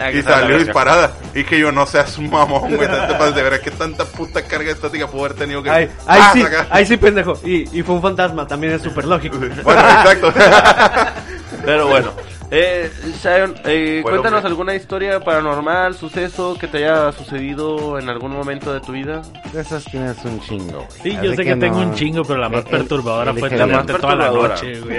[0.00, 1.12] Ah, Y salió disparada.
[1.34, 2.88] Y que yo no seas mamón, güey.
[2.88, 5.70] no te pases de ver qué tanta puta carga estática pudo haber tenido que.
[5.70, 7.34] Ay, ay, ¡Ah, sí, ay, sí, pendejo.
[7.44, 9.38] Y, y fue un fantasma, también es súper lógico.
[9.38, 10.32] Bueno, exacto.
[11.64, 12.12] Pero bueno,
[12.50, 12.90] eh,
[13.22, 14.48] Sharon, eh, Bueno, cuéntanos hombre.
[14.50, 19.22] alguna historia paranormal, suceso que te haya sucedido en algún momento de tu vida.
[19.52, 20.88] De esas tienes un chingo, güey.
[21.02, 23.38] Sí, Así yo sé que, tengo no- un chingo, pero la más El- perturbadora el-
[23.38, 24.54] fue la tenerte más toda la perturbadora.
[24.54, 24.96] noche, güey.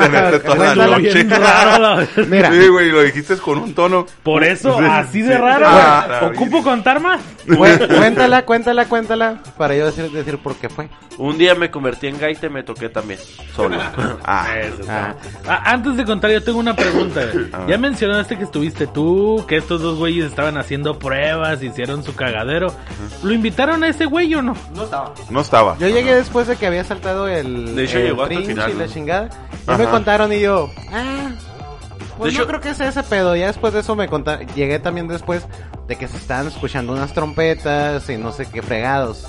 [0.00, 1.24] Tenerte toda la noche.
[1.24, 4.06] Raro, Mira, Sí, güey, lo dijiste con un tono.
[4.22, 5.40] Por eso, Sí, así de sí.
[5.40, 5.66] raro.
[5.68, 6.32] Ah, güey.
[6.32, 7.20] ¿Ocupo contar más?
[7.46, 9.38] cué- cuéntala, cuéntala, cuéntala.
[9.58, 10.88] Para yo decir, decir por qué fue.
[11.18, 13.20] Un día me convertí en gaita y me toqué también,
[13.54, 13.76] solo.
[14.24, 15.14] Ah, Eso Ah.
[15.46, 17.20] Ah, antes de contar, yo tengo una pregunta.
[17.68, 22.74] Ya mencionaste que estuviste tú, que estos dos güeyes estaban haciendo pruebas, hicieron su cagadero.
[23.22, 24.54] ¿Lo invitaron a ese güey o no?
[25.30, 25.76] no estaba.
[25.78, 28.70] Yo llegué después de que había saltado el, De hecho, el llegó hasta el final,
[28.70, 28.92] y la ¿no?
[28.92, 29.28] chingada.
[29.66, 29.78] Y Ajá.
[29.78, 31.30] me contaron y yo, ah,
[32.18, 33.34] pues De no hecho- creo que sea ese pedo.
[33.36, 35.46] Ya después de eso me contaron, llegué también después
[35.86, 39.26] de que se estaban escuchando unas trompetas y no sé qué fregados.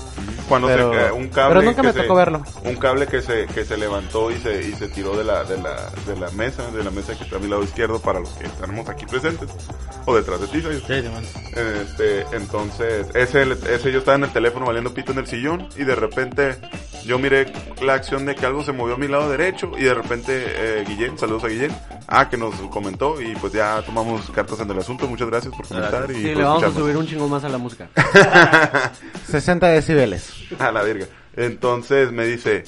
[0.48, 2.42] Cuando Pero- se un cable pero nunca que me se- tocó verlo.
[2.64, 5.58] Un cable que se, que se levantó y se, y se tiró de la, de
[5.58, 8.30] la, de la mesa, de la mesa que está a mi lado izquierdo para los
[8.30, 9.50] que estamos aquí presentes.
[10.06, 10.82] O detrás de ti, ¿sabes?
[10.86, 11.02] Sí.
[11.56, 13.42] Este, entonces, ese,
[13.72, 16.56] ese yo estaba en el teléfono valiendo pito en el sillón y de repente
[17.06, 19.94] yo miré la acción de que algo se movió a mi lado derecho y de
[19.94, 21.70] repente eh, Guillén, saludos a Guillén,
[22.08, 25.66] ah, que nos comentó y pues ya tomamos cartas en el asunto, muchas gracias por
[25.66, 27.88] comentar y Sí, por le vamos a subir un chingo más a la música.
[29.28, 30.32] 60 decibeles.
[30.58, 31.06] A la verga.
[31.36, 32.64] Entonces me dice,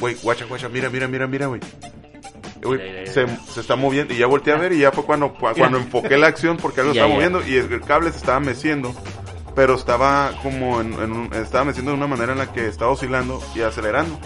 [0.00, 1.60] güey, guacha, guacha, mira, mira, mira, mira, güey.
[2.66, 5.48] Mira, se, se está moviendo y ya volteé a ver y ya fue cuando, cu-
[5.56, 7.14] cuando enfoqué la acción porque algo estaba ya.
[7.14, 8.94] moviendo y el cable se estaba meciendo,
[9.54, 12.90] pero estaba como en, en un- estaba meciendo de una manera en la que estaba
[12.92, 14.18] oscilando y acelerando.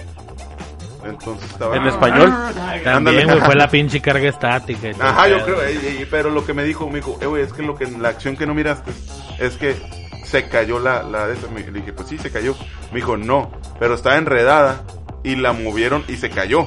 [1.05, 1.77] Entonces estaba...
[1.77, 2.31] En español.
[2.55, 3.25] También, Ándale.
[3.25, 4.89] güey, fue la pinche carga estática.
[5.01, 7.53] Ajá, yo creo, eh, eh, pero lo que me dijo, me dijo, eh, güey, es
[7.53, 8.91] que lo que la acción que no miraste
[9.39, 9.77] es que
[10.25, 11.47] se cayó la, la de esa.
[11.49, 12.55] Me le dije, pues sí, se cayó.
[12.91, 14.83] Me dijo, no, pero estaba enredada
[15.23, 16.67] y la movieron y se cayó.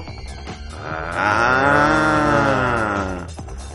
[1.93, 3.27] Ah.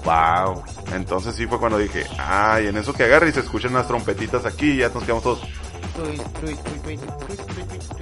[0.04, 0.64] Wow.
[0.94, 4.44] Entonces sí fue cuando dije, ay, en eso que agarra y se escuchan las trompetitas
[4.46, 5.40] aquí y ya nos quedamos todos.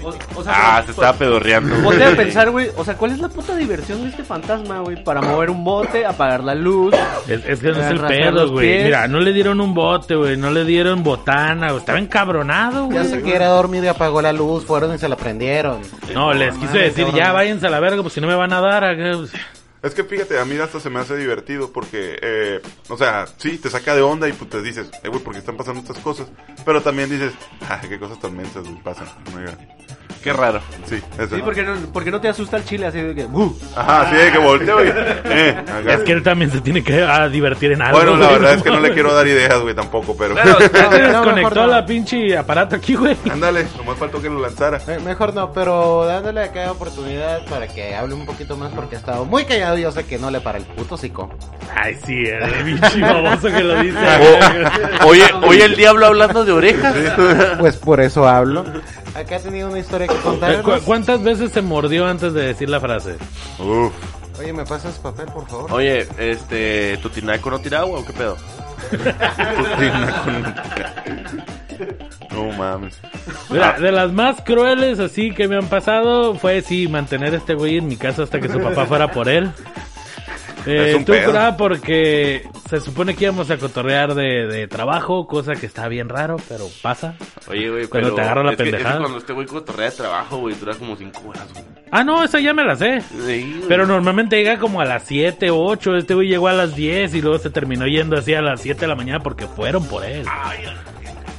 [0.02, 0.08] O,
[0.40, 1.76] o sea, Ah, se estaba pedorreando.
[1.82, 5.02] Ponte a pensar, güey, o sea, ¿cuál es la puta diversión de este fantasma, güey?
[5.02, 6.92] Para mover un bote, apagar la luz.
[7.26, 8.84] Es, es que no es el pedo, güey.
[8.84, 10.36] Mira, no le dieron un bote, güey.
[10.36, 11.78] No le dieron botana, güey.
[11.78, 13.10] Estaba encabronado, Ya güey.
[13.10, 15.80] se quiere dormir y apagó la luz, fueron y se la prendieron.
[16.12, 18.60] No, les quise decir, ya váyanse a la verga, pues si no me van a
[18.60, 18.84] dar.
[18.84, 19.32] acá, pues.
[19.84, 23.58] Es que fíjate, a mí hasta se me hace divertido porque, eh, o sea, sí,
[23.58, 25.98] te saca de onda y pues te dices, eh, güey, ¿por qué están pasando estas
[25.98, 26.26] cosas?
[26.64, 27.34] Pero también dices,
[27.68, 29.08] ah, qué cosas tan mensas güey, pasan.
[29.36, 29.58] Oiga.
[30.24, 30.60] Qué raro.
[30.86, 31.36] Sí, eso.
[31.36, 33.26] Sí, porque no, porque no te asusta el chile así de que...
[33.26, 33.54] "Uh".
[33.76, 34.88] Ajá, sí, de que volteo y...
[35.26, 35.92] Eh, acá.
[35.94, 37.98] Es que él también se tiene que ah, divertir en algo.
[37.98, 38.38] Bueno, la güey.
[38.38, 40.34] verdad es que no le quiero dar ideas, güey, tampoco, pero...
[40.34, 41.66] Claro, Ya No, no, desconectó mejor no.
[41.66, 43.16] la pinche aparato aquí, güey.
[43.30, 44.80] Ándale, nomás faltó que lo lanzara.
[44.86, 48.98] Me- Mejor no, pero dándole acá oportunidad para que hable un poquito más porque ha
[48.98, 51.30] estado muy callado y yo sé que no le para el puto hocico.
[51.76, 53.98] Ay, sí, el pinche baboso que lo dice.
[55.06, 56.94] Oye, oye el diablo hablando de orejas.
[57.58, 58.64] Pues por eso hablo.
[59.14, 60.62] Acá he tenido una historia que Eh, contar.
[60.62, 63.16] ¿cu- ¿Cuántas veces se mordió antes de decir la frase?
[63.58, 63.92] Uf.
[64.40, 65.72] Oye, ¿me pasas papel, por favor?
[65.72, 68.36] Oye, este, ¿tu tinaco no tira agua o qué pedo?
[68.90, 70.54] Putrina con...
[72.36, 72.98] No mames.
[73.50, 77.54] Mira, de las más crueles así que me han pasado fue sí mantener a este
[77.54, 79.50] güey en mi casa hasta que su papá fuera por él.
[80.66, 81.56] Eh, Es un tú pedo.
[81.56, 82.48] porque
[82.80, 86.66] se supone que íbamos a cotorrear de, de trabajo, cosa que está bien raro, pero
[86.82, 87.14] pasa.
[87.48, 89.00] Oye, güey, Cuando pero te agarra la es que- es que pendejada.
[89.00, 91.64] cuando este güey cotorrea de trabajo, güey, dura como 5 horas, güey.
[91.90, 93.00] Ah, no, esa ya me la sé.
[93.26, 93.62] Sí.
[93.68, 95.96] Pero normalmente llega como a las 7 o 8.
[95.96, 98.80] Este güey llegó a las 10 y luego se terminó yendo así a las 7
[98.80, 100.24] de la mañana porque fueron por él.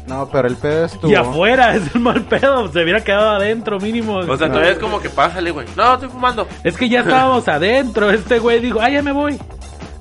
[0.08, 1.12] No, pero el pedo estuvo.
[1.12, 2.72] Y afuera, es el mal pedo.
[2.72, 4.18] Se hubiera quedado adentro, mínimo.
[4.18, 5.68] O sea, todavía es como que pásale, güey.
[5.76, 6.48] No, estoy fumando.
[6.64, 8.12] Es que ya estábamos adentro.
[8.12, 9.38] Este güey dijo, ah, ya me voy.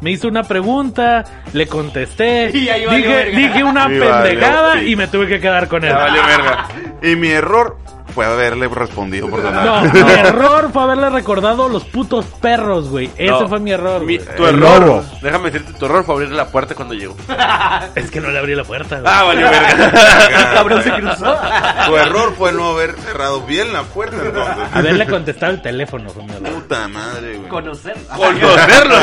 [0.04, 4.74] Me hizo una pregunta, le contesté, Y ahí valió dije, dije una Y valió, pendejada
[4.80, 4.90] sí.
[4.90, 5.88] y me tuve que quedar con él.
[5.88, 6.68] Ya vale verga.
[7.02, 7.78] Y mi error
[8.14, 9.82] fue haberle respondido por No, nada.
[9.92, 13.10] mi error fue haberle recordado los putos perros, güey.
[13.16, 14.02] Ese No, fue mi error.
[14.02, 14.36] Mi- güey.
[14.36, 15.04] tu El error, lobo.
[15.20, 17.16] déjame decirte, tu error fue abrir la puerta cuando llegó.
[17.94, 19.12] Es que no le abrí la puerta, güey.
[19.14, 19.92] Ah, valió verga.
[20.54, 21.36] Cabrón se cruzó.
[21.86, 24.54] Tu error fue no haber cerrado bien la puerta entonces.
[24.72, 26.48] Haberle contestado el teléfono fue mi error.
[26.54, 27.48] Puta madre, güey.
[27.48, 27.96] Conocer.
[28.16, 28.96] Conocerlo.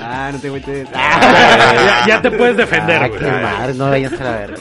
[0.00, 0.88] Ah, no te agüites.
[0.92, 3.20] ya, ya te puedes defender, Ah, güey.
[3.20, 4.58] qué madre, no vayas a la verga.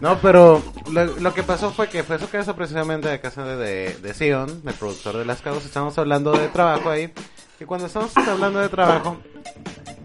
[0.00, 0.62] No, pero
[0.92, 4.14] lo, lo que pasó fue que fue su casa precisamente de casa de, de, de
[4.14, 5.64] Sion, el productor de las causas.
[5.64, 7.12] Estamos hablando de trabajo ahí.
[7.60, 9.16] Y cuando estamos hablando de trabajo,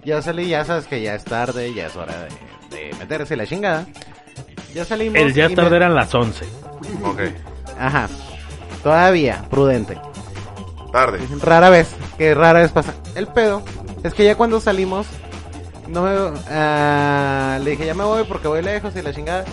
[0.06, 2.14] ya salí, ya sabes que ya es tarde, ya es hora
[2.72, 3.86] de, de meterse la chingada.
[4.74, 5.20] Ya salimos.
[5.20, 6.46] El ya me- tarde eran las 11.
[7.04, 7.20] Ok.
[7.80, 8.08] Ajá.
[8.84, 9.98] Todavía, prudente.
[10.92, 11.20] Tarde.
[11.42, 12.94] Rara vez, que rara vez pasa.
[13.16, 13.62] El pedo
[14.04, 15.08] es que ya cuando salimos,
[15.88, 19.46] no me, ah, le dije ya me voy porque voy lejos y la chingada.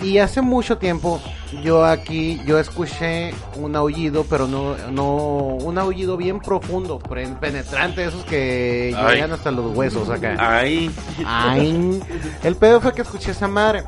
[0.00, 1.20] Y hace mucho tiempo
[1.62, 8.24] yo aquí yo escuché un aullido, pero no no un aullido bien profundo, penetrante, esos
[8.24, 9.16] que Ay.
[9.16, 10.36] llegan hasta los huesos acá.
[10.38, 10.90] Ay.
[11.26, 12.00] Ay,
[12.42, 13.84] el pedo fue que escuché esa madre.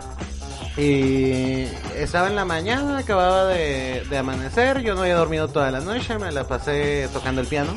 [0.76, 1.66] Y
[1.96, 6.18] estaba en la mañana, acababa de, de amanecer, yo no había dormido toda la noche,
[6.18, 7.72] me la pasé tocando el piano.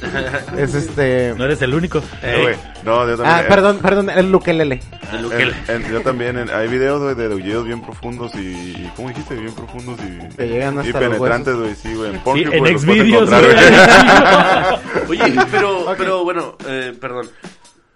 [0.58, 1.34] es este...
[1.36, 2.02] No eres el único.
[2.22, 3.26] Eh, güey, No, yo también.
[3.36, 4.80] Ah, eh, perdón, perdón, el ukelele.
[5.12, 5.54] El en- ukelele.
[5.68, 9.34] en- yo también, en- hay videos güey, de aullidos bien profundos y, y- ¿cómo dijiste?
[9.34, 12.10] Bien profundos y, Te llegan y hasta los penetrantes, güey, sí, güey.
[12.10, 15.20] En, Sí, Pornhub, en güey, los puedes Xvideos, encontrar, güey.
[15.22, 17.26] Oye, pero, pero bueno, eh, perdón.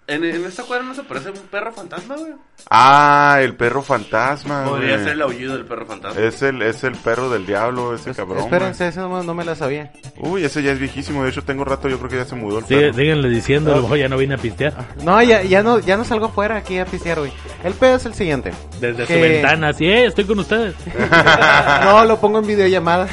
[0.07, 2.33] ¿En, en esta cuadra no se parece un perro fantasma, güey?
[2.69, 5.03] Ah, el perro fantasma, Podría güey.
[5.03, 6.21] ser el aullido del perro fantasma.
[6.21, 8.43] Es el, es el perro del diablo, ese cabrón.
[8.43, 9.91] Espérense, eso no, no me la sabía.
[10.17, 11.23] Uy, ese ya es viejísimo.
[11.23, 12.93] De hecho, tengo rato, yo creo que ya se mudó el Sigue- perro.
[12.93, 14.73] síganle diciendo, a lo mejor ya no vine a pistear.
[15.03, 17.31] No, ya, ya no, ya no salgo fuera aquí a pistear, güey.
[17.63, 18.51] El pedo es el siguiente.
[18.79, 20.75] Desde su ventana, así, eh, estoy con ustedes.
[21.83, 23.07] no, lo pongo en videollamada.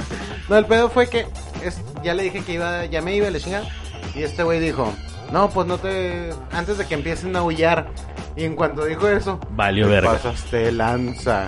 [0.48, 1.26] no, el pedo fue que
[1.64, 3.66] es- ya le dije que iba, ya me iba a la chingada.
[4.14, 4.94] Y este güey dijo,
[5.32, 7.88] no, pues no te, antes de que empiecen a aullar.
[8.36, 10.12] Y en cuanto dijo eso, Valió verga.
[10.12, 11.46] pasaste lanza.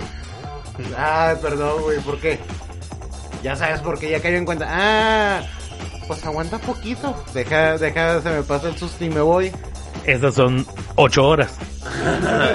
[0.97, 2.39] Ay, perdón, güey, ¿por qué?
[3.43, 4.65] Ya sabes por qué, ya cayó en cuenta.
[4.69, 5.41] Ah,
[6.07, 7.15] pues aguanta poquito.
[7.33, 9.51] Deja, deja, se me pasa el susto y me voy.
[10.05, 11.57] Esas son ocho horas.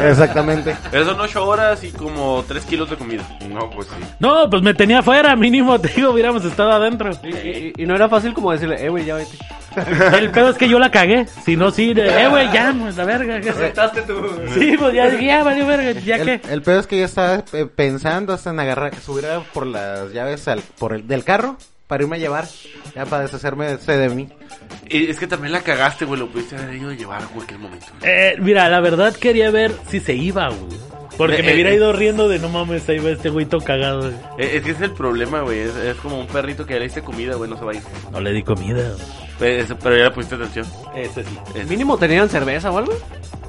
[0.02, 0.76] Exactamente.
[0.90, 3.22] Pero son 8 horas y como 3 kilos de comida.
[3.48, 3.94] No, pues sí.
[4.18, 7.10] No, pues me tenía afuera, mínimo, te digo, hubiéramos estado adentro.
[7.22, 9.36] Y, y- y no era fácil como decirle, eh, güey, ya vete.
[10.18, 11.26] El pedo es que yo la cagué.
[11.44, 13.36] Si no, sí, de, eh, güey, ya, pues la verga.
[13.36, 14.14] Aceptaste tú.
[14.54, 16.52] Sí, pues ya dije, ya, valió verga, ya el, qué.
[16.52, 20.12] el pedo es que yo estaba eh, pensando hasta en agarrar, subir a- por las
[20.12, 21.56] llaves al, por el, del carro
[21.88, 22.46] para irme a llevar,
[22.94, 24.28] ya para deshacerme de, de mí.
[24.90, 26.20] Es que también la cagaste, güey.
[26.20, 27.86] Lo pudiste haber ido a llevar en cualquier momento.
[28.02, 30.78] Eh, mira, la verdad quería ver si se iba, güey.
[31.16, 33.60] Porque Eh, me hubiera eh, ido riendo de no mames, ahí va este güey todo
[33.60, 34.00] cagado.
[34.00, 34.12] güey.
[34.38, 35.60] Eh, Es que es el problema, güey.
[35.60, 37.48] Es, es como un perrito que le diste comida, güey.
[37.48, 37.82] No se va a ir.
[38.10, 38.82] No le di comida.
[38.82, 39.23] güey.
[39.38, 40.66] Pero, ya le pusiste atención.
[40.94, 41.38] Ese sí.
[41.54, 42.92] Es- Mínimo tenían cerveza o algo.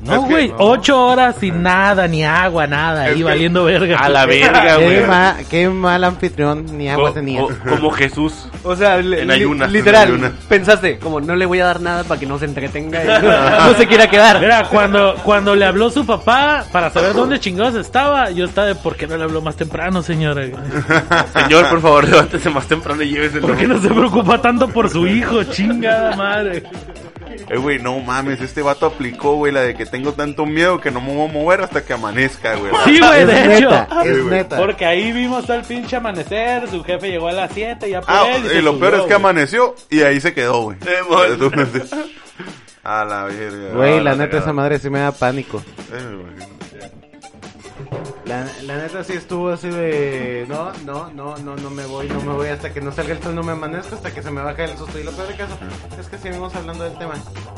[0.01, 0.55] No, Es que- güey, no.
[0.59, 3.97] ocho horas sin nada, ni agua, nada, Es ahí que- valiendo verga.
[3.97, 5.05] A la verga, Qué, güey.
[5.07, 7.41] ma- qué mal anfitrión, ni agua Co- tenía.
[7.41, 8.47] co- como Jesús.
[8.63, 10.31] O sea, En ayunas, literal, en ayunas.
[10.47, 13.19] pensaste, como no le voy a dar nada para que no se entretenga y no,
[13.71, 14.39] no se quiera quedar.
[14.39, 18.75] Mira, cuando, cuando le habló su papá para saber dónde chingados estaba, yo estaba de
[18.75, 20.43] por qué no le habló más temprano, señora.
[21.33, 23.47] Señor, por favor, levántese más temprano y lléveselo.
[23.47, 25.43] ¿Por qué no se preocupa tanto por su hijo?
[25.75, 26.63] Chingada madre.
[27.49, 30.89] Eh, güey, no mames, este vato aplicó, güey, la de que tengo tanto miedo que
[30.91, 32.71] no me voy a mover hasta que amanezca, güey.
[32.85, 33.69] Sí, güey, es de hecho.
[33.71, 34.29] neta, es güey.
[34.35, 34.57] neta.
[34.57, 38.25] Porque ahí vimos al pinche amanecer, su jefe llegó a las 7 ya por Ah,
[38.35, 38.45] él.
[38.45, 39.15] y se lo subió, peor es que güey.
[39.15, 40.77] amaneció y ahí se quedó, güey.
[40.85, 41.83] Eh.
[42.83, 43.69] A la verga.
[43.73, 45.61] Güey, la neta, esa madre sí me da pánico.
[45.91, 46.54] Eh, güey.
[48.25, 52.19] La, la neta sí estuvo así de no, no, no, no, no me voy, no
[52.21, 54.41] me voy hasta que no salga el sol, no me amanezco, hasta que se me
[54.41, 54.97] baje el susto.
[54.97, 55.55] Y lo peor de caso
[55.99, 57.13] es que seguimos hablando del tema.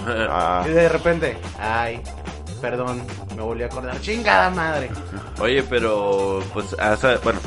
[0.06, 2.02] Ah, Y de repente, ay,
[2.60, 3.02] perdón,
[3.36, 4.90] me volví a acordar, chingada madre.
[5.40, 7.40] Oye, pero pues, hasta- bueno,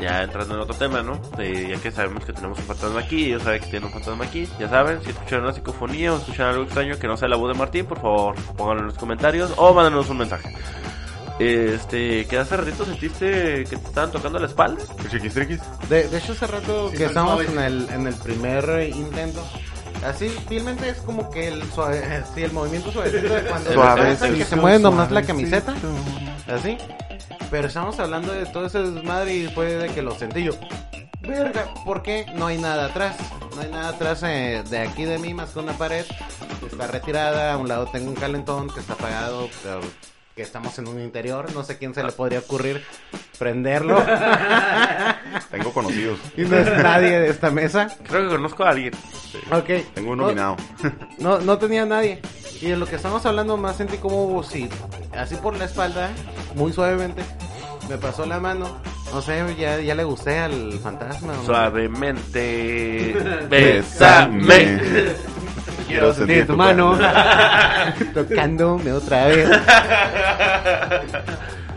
[0.00, 1.16] ya entrando en otro tema, ¿no?
[1.36, 4.24] De- ya que sabemos que tenemos un fantasma aquí, ellos saben que tienen un fantasma
[4.24, 7.34] aquí, ya saben, si escuchan una psicofonía o escuchan algo extraño que no sea la
[7.36, 10.54] voz de Martín, por favor, pónganlo en los comentarios o mándanos un mensaje.
[11.40, 14.82] Este, que hace ratito sentiste que te estaban tocando la espalda.
[15.10, 15.58] chiquistriquis.
[15.88, 19.42] De, de hecho, hace rato que estábamos en el, en el primer eh, intento.
[20.04, 24.44] Así, finalmente es como que el suave, sí, el movimiento suavecito de cuando Suavecito, que
[24.44, 25.74] se mueve nomás la camiseta.
[26.46, 26.76] Así.
[27.50, 30.52] Pero estamos hablando de todo ese desmadre y fue de que lo sentí yo.
[31.22, 33.16] Verga, ¿por qué no hay nada atrás?
[33.56, 36.04] No hay nada atrás eh, de aquí de mí más que una pared
[36.60, 37.54] que está retirada.
[37.54, 39.80] A un lado tengo un calentón que está apagado, pero
[40.40, 41.52] que estamos en un interior.
[41.52, 42.82] No sé quién se le podría ocurrir
[43.38, 44.02] prenderlo.
[45.50, 46.18] Tengo conocidos.
[46.34, 47.94] y no es nadie de esta mesa.
[48.08, 48.94] Creo que conozco a alguien.
[49.52, 49.68] Ok.
[49.94, 50.56] Tengo un No- nominado.
[51.18, 52.22] No, no tenía nadie.
[52.62, 54.66] Y de lo que estamos hablando más sentí como si,
[55.14, 56.08] así por la espalda,
[56.54, 57.22] muy suavemente,
[57.90, 58.78] me pasó la mano.
[59.12, 61.34] No sé, ya, ya le gusté al fantasma.
[61.44, 63.14] Suavemente,
[63.50, 64.80] Bésame.
[65.90, 66.98] Quiero sentir tu mano.
[68.14, 69.48] Tocándome otra vez.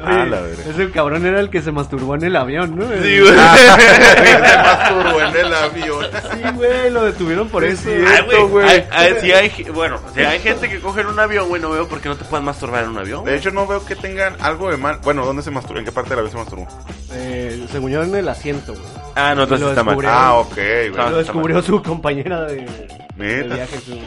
[0.05, 0.41] Ah, la.
[0.49, 2.83] Ese cabrón era el que se masturbó en el avión, ¿no?
[3.01, 3.31] Sí, güey.
[3.33, 6.05] Se masturbó en el avión.
[6.33, 7.89] Sí, güey, lo detuvieron por eso.
[7.89, 8.69] Ay, güey, güey.
[8.69, 11.69] ay, ay, si hay, bueno, si hay gente que coge en un avión, güey, no
[11.69, 13.23] veo por qué no te puedes masturbar en un avión.
[13.23, 14.99] De hecho, no veo que tengan algo de mal.
[15.03, 15.79] Bueno, ¿dónde se masturbó?
[15.79, 16.67] ¿En qué parte de la vez se masturbó?
[17.13, 19.02] Eh, según yo en el asiento, güey.
[19.15, 19.97] Ah, no, entonces está mal.
[20.05, 20.57] Ah, ok,
[20.95, 23.55] Lo descubrió su compañera de, de Neta.
[23.55, 23.79] viaje.
[23.79, 23.99] su-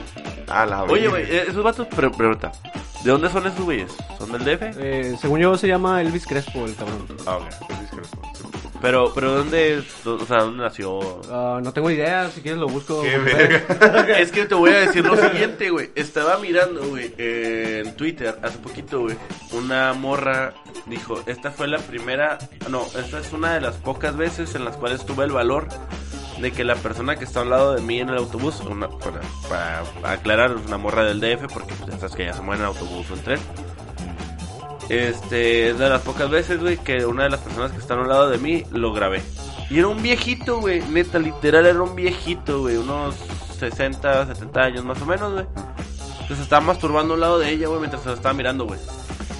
[0.48, 2.52] Ah, la Oye, güey, eh, esos vatos, pero pregunta,
[3.02, 3.92] ¿de dónde son esos güeyes?
[4.18, 4.62] ¿Son del DF?
[4.78, 7.06] Eh, según yo se llama Elvis Crespo, el cabrón.
[7.26, 7.48] Ah, ok.
[7.68, 8.25] Que no.
[8.80, 11.20] Pero, pero ¿dónde, o sea, dónde nació?
[11.30, 13.02] Ah, no tengo idea, si quieres lo busco.
[13.02, 14.16] Qué verga.
[14.18, 15.90] Es que te voy a decir lo siguiente, güey.
[15.94, 19.16] Estaba mirando, güey, eh, en Twitter hace poquito, güey.
[19.52, 20.54] Una morra
[20.86, 22.38] dijo, esta fue la primera,
[22.70, 25.68] no, esta es una de las pocas veces en las cuales tuve el valor
[26.40, 29.20] de que la persona que está al lado de mí en el autobús, una, para,
[29.48, 32.62] para aclarar, es una morra del DF, porque pues, ya sabes que ya se mueve
[32.62, 33.40] en autobús o en tren.
[34.88, 38.08] Este, es de las pocas veces, güey, que una de las personas que están al
[38.08, 39.22] lado de mí lo grabé.
[39.68, 43.16] Y era un viejito, güey, neta, literal era un viejito, güey, unos
[43.58, 45.46] 60, 70 años más o menos, güey.
[46.20, 48.78] Entonces estaba masturbando a un lado de ella, güey, mientras se la estaba mirando, güey.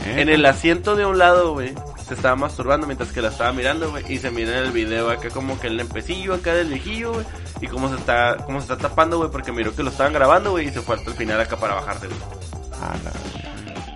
[0.04, 0.20] ¿Eh?
[0.20, 1.74] En el asiento de un lado, güey,
[2.06, 4.04] se estaba masturbando mientras que la estaba mirando, güey.
[4.12, 7.26] Y se mira en el video acá como que el lempecillo acá del viejillo, güey.
[7.60, 10.52] Y cómo se está, cómo se está tapando, güey, porque miró que lo estaban grabando,
[10.52, 12.20] güey, y se fue hasta el final acá para bajarse, güey.
[12.80, 13.45] Ah, verga.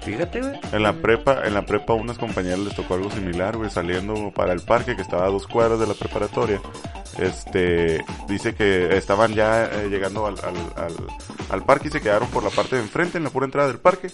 [0.03, 0.61] Fíjate, güey.
[0.73, 4.33] En la prepa, en la prepa a unas compañeras les tocó algo similar, güey, saliendo
[4.35, 6.61] para el parque que estaba a dos cuadras de la preparatoria.
[7.19, 10.95] Este, dice que estaban ya eh, llegando al, al, al,
[11.51, 13.79] al parque y se quedaron por la parte de enfrente, en la pura entrada del
[13.79, 14.09] parque.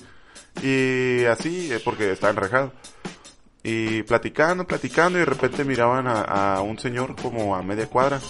[0.62, 2.72] Y así, eh, porque estaba enrejado.
[3.62, 8.20] Y platicando, platicando, y de repente miraban a, a un señor como a media cuadra,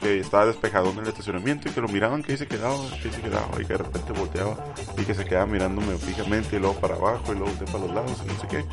[0.00, 3.08] que estaba despejado en el estacionamiento, y que lo miraban, que ahí se quedaba, que
[3.08, 4.56] ahí se quedaba, y que de repente volteaba,
[4.96, 7.94] y que se quedaba mirándome fijamente, y luego para abajo, y luego voltea para los
[7.94, 8.64] lados, y no sé qué.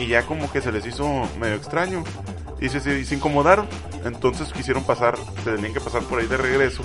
[0.00, 2.04] Y ya como que se les hizo medio extraño,
[2.60, 3.66] y se, se, se incomodaron,
[4.04, 6.82] entonces quisieron pasar, se tenían que pasar por ahí de regreso,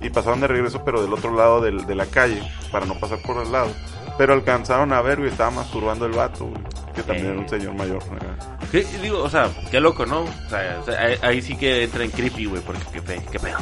[0.00, 3.18] y pasaron de regreso, pero del otro lado del- de la calle, para no pasar
[3.22, 3.70] por el lado.
[4.18, 6.60] Pero alcanzaron a ver, güey, estaba masturbando el vato, güey,
[6.94, 8.02] que también era un señor mayor.
[8.72, 8.84] ¿Qué?
[9.00, 10.22] Digo, o sea, qué loco, ¿no?
[10.22, 13.22] O sea, o sea, ahí, ahí sí que entra en creepy, güey, porque qué, fe,
[13.30, 13.58] qué pedo.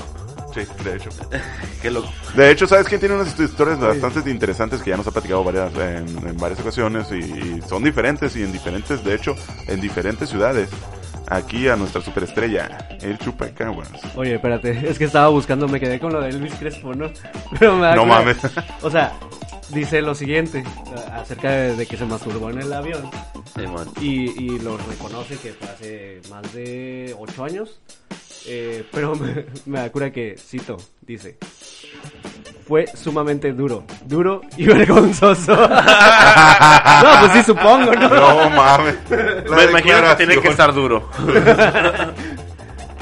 [0.55, 1.11] Sí, de hecho.
[1.83, 2.09] Qué loco.
[2.35, 5.71] De hecho, ¿sabes quién tiene unas historias bastante interesantes que ya nos ha platicado varias,
[5.75, 10.31] en, en varias ocasiones y, y son diferentes y en diferentes, de hecho, en diferentes
[10.31, 10.71] ciudades?
[11.29, 13.91] Aquí a nuestra superestrella, el Chupacaguas.
[14.15, 17.11] Oye, espérate, es que estaba buscando, me quedé con lo de Elvis Crespo, ¿no?
[17.59, 18.39] Pero me da No mames.
[18.83, 19.13] O sea,
[19.71, 20.63] dice lo siguiente
[21.13, 23.11] acerca de, de que se masturbó en el avión
[24.01, 27.81] y, y lo reconoce que fue hace más de 8 años.
[28.49, 31.37] Eh, pero me, me da cura que, cito, dice,
[32.67, 35.53] fue sumamente duro, duro y vergonzoso.
[35.57, 38.09] no, pues sí, supongo, ¿no?
[38.09, 38.97] No mames.
[39.11, 41.09] Me imagino que tiene que estar duro.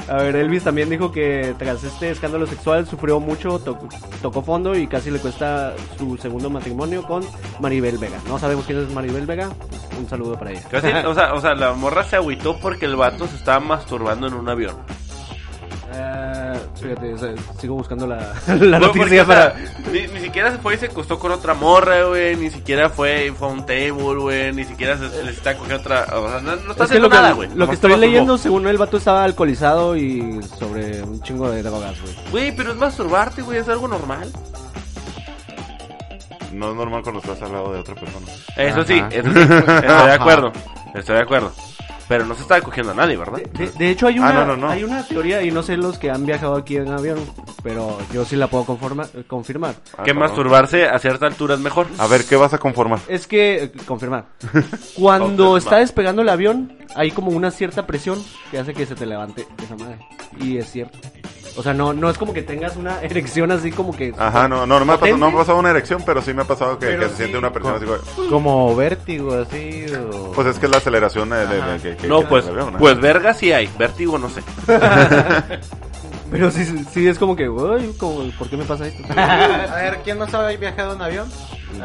[0.07, 3.79] A ver, Elvis también dijo que tras este escándalo sexual sufrió mucho, to-
[4.21, 7.23] tocó fondo y casi le cuesta su segundo matrimonio con
[7.59, 8.19] Maribel Vega.
[8.27, 10.61] No sabemos quién es Maribel Vega, pues, un saludo para ella.
[10.69, 14.27] Casi, o, sea, o sea, la morra se agüitó porque el vato se estaba masturbando
[14.27, 14.75] en un avión.
[15.97, 18.17] Eh, Fíjate, o sea, sigo buscando la,
[18.47, 19.91] la Güey, porque, noticia o sea, para...
[19.91, 22.35] ni, ni siquiera se fue y se acostó con otra morra, güey.
[22.35, 24.53] Ni siquiera fue y fue a un table, güey.
[24.53, 26.05] Ni siquiera se, le está cogiendo otra.
[26.13, 27.49] O sea, no, no está Es haciendo lo que, nada, güey.
[27.55, 31.95] lo que estoy leyendo, según el vato estaba alcoholizado y sobre un chingo de drogas,
[32.01, 32.13] güey.
[32.31, 33.59] Güey, pero es masturbarte, güey.
[33.59, 34.29] Es algo normal.
[36.55, 38.25] No es normal cuando estás al lado de otra persona.
[38.57, 39.39] Eso sí, eso sí.
[39.39, 40.51] Estoy de acuerdo.
[40.93, 41.51] Estoy de acuerdo.
[42.07, 43.39] Pero no se está cogiendo a nadie, ¿verdad?
[43.53, 44.69] De, de hecho, hay Ah, una, no, no, no.
[44.69, 47.17] hay una teoría, y no sé los que han viajado aquí en avión,
[47.63, 49.73] pero yo sí la puedo conforma- confirmar.
[49.97, 51.87] Ah, que masturbarse a cierta altura es mejor.
[51.97, 52.99] A ver, ¿qué vas a conformar?
[53.07, 54.25] Es que, eh, confirmar,
[54.95, 59.07] cuando está despegando el avión, hay como una cierta presión que hace que se te
[59.07, 59.97] levante esa madre.
[60.39, 60.99] Y es cierto.
[61.57, 64.13] O sea, no, no es como que tengas una erección así como que...
[64.17, 66.33] Ajá, no, no, no me, ha pasado, no me ha pasado una erección, pero sí
[66.33, 67.15] me ha pasado que, que se sí.
[67.17, 67.85] siente una presión así.
[67.85, 68.29] güey.
[68.29, 69.85] Como vértigo, así.
[70.11, 72.45] o- Pues es que es la aceleración eh, de, de- que, que- No, que pues,
[72.47, 72.71] ¿no?
[72.77, 73.69] pues verga sí hay.
[73.77, 74.41] Vértigo no sé.
[76.31, 79.03] Pero sí, sí es como que, uy, como, ¿por qué me pasa esto?
[79.17, 81.29] A ver, ¿quién no sabe viajado en avión?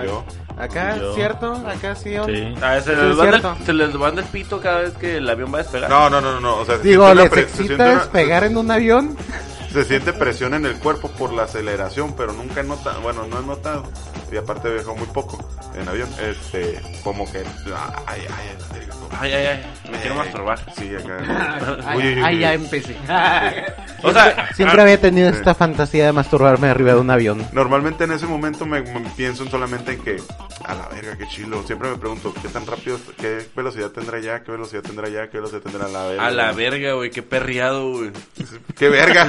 [0.05, 0.25] Yo.
[0.59, 1.15] Acá, Yo.
[1.15, 1.53] ¿cierto?
[1.67, 2.17] Acá sí.
[2.17, 2.25] ¿o?
[2.27, 2.55] Sí.
[2.63, 5.19] Ah, se, Sí, les es van del, se les van del pito cada vez que
[5.19, 5.89] el avión va a despegar.
[5.91, 8.57] No, no, no, no, no, o sea, se Digo, una ¿les excita una- despegar en
[8.57, 9.17] un avión?
[9.73, 13.41] Se siente presión en el cuerpo por la aceleración, pero nunca he notado, bueno, no
[13.41, 13.85] he notado,
[14.33, 15.39] y aparte viajó muy poco
[15.81, 17.45] en avión, este, como que, ay,
[18.07, 19.91] ay, ay, Ay, ay, ay.
[19.91, 20.59] Me quiero masturbar.
[20.75, 21.79] Sí, acá.
[21.87, 22.97] Ay, Uy, uy, uy, ay, ya empecé.
[24.03, 27.47] O sea, Siempre había tenido esta fantasía de masturbarme arriba de un avión.
[27.53, 30.17] Normalmente en ese momento me, me pienso solamente en que,
[30.65, 31.63] a la verga, qué chilo.
[31.67, 35.37] Siempre me pregunto, ¿qué tan rápido, qué velocidad tendrá ya, qué velocidad tendrá ya, qué
[35.37, 36.27] velocidad tendrá la verga?
[36.27, 37.11] a la verga, güey.
[37.11, 38.11] Qué perreado, güey.
[38.79, 39.27] ¡Qué verga!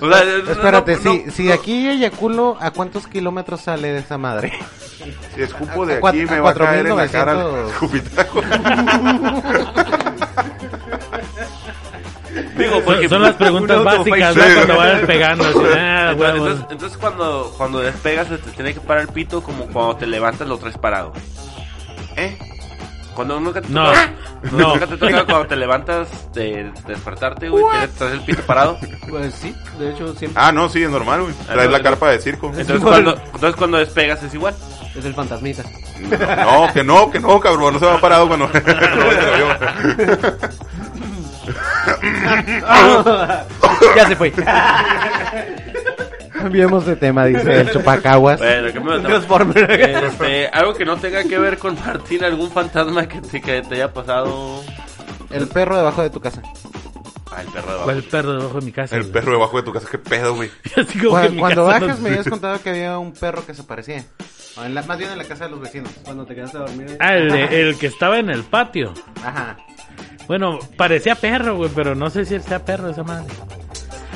[0.00, 3.98] O sea, no- Espérate, no- si, si de aquí eyaculo, ¿a cuántos kilómetros sale de
[3.98, 4.52] esa madre?
[5.34, 7.72] si escupo de aquí me a va a caer en la cara el 4900.
[7.72, 8.42] escupitajo.
[12.56, 14.36] Digo, porque Son, son las preguntas Un básicas.
[14.36, 14.42] ¿no?
[14.54, 15.44] Cuando vayas pegando.
[15.44, 19.64] así, ah, Entonces, entonces, entonces cuando, cuando despegas te tiene que parar el pito como
[19.66, 21.12] cuando te levantas lo traes parado.
[22.16, 22.38] ¿Eh?
[23.20, 24.10] Cuando nunca te No, toca,
[24.52, 24.68] no.
[24.72, 27.62] nunca te toca cuando te levantas de, de despertarte, güey,
[27.98, 28.78] tienes- el pito parado.
[29.10, 31.34] Pues sí, de hecho siempre Ah, no, sí, es normal, güey.
[31.42, 31.84] Ah, Traes no, la no.
[31.84, 32.46] carpa de circo.
[32.56, 34.54] Entonces cuando, entonces cuando despegas es igual.
[34.96, 35.64] es el fantasmita.
[36.00, 37.74] No, no, que no, que no, cabrón.
[37.74, 38.46] No se va parado cuando...
[38.48, 39.48] no, se lo vio.
[43.96, 44.32] ya se fue.
[46.42, 48.38] Cambiemos de tema, dice el chupacaguas.
[48.38, 49.70] Bueno, ¿qué me Transformer.
[49.80, 53.74] este, algo que no tenga que ver con Martín, algún fantasma que te, que te
[53.76, 54.62] haya pasado.
[55.30, 56.42] El perro debajo de tu casa.
[57.32, 57.84] Ah, el perro de abajo.
[57.84, 58.96] ¿Cuál perro debajo de mi casa?
[58.96, 59.12] El güey?
[59.12, 60.50] perro debajo de tu casa, qué pedo, güey.
[60.76, 63.12] Así como que Cuando, mi cuando casa bajas no- me habías contado que había un
[63.12, 64.04] perro que se parecía.
[64.56, 65.90] O en la- más bien en la casa de los vecinos.
[66.04, 66.96] Cuando te quedaste a dormir.
[66.98, 68.92] Ah, el, de- el que estaba en el patio.
[69.22, 69.56] Ajá.
[70.26, 73.26] Bueno, parecía perro, güey, pero no sé si él sea perro esa madre.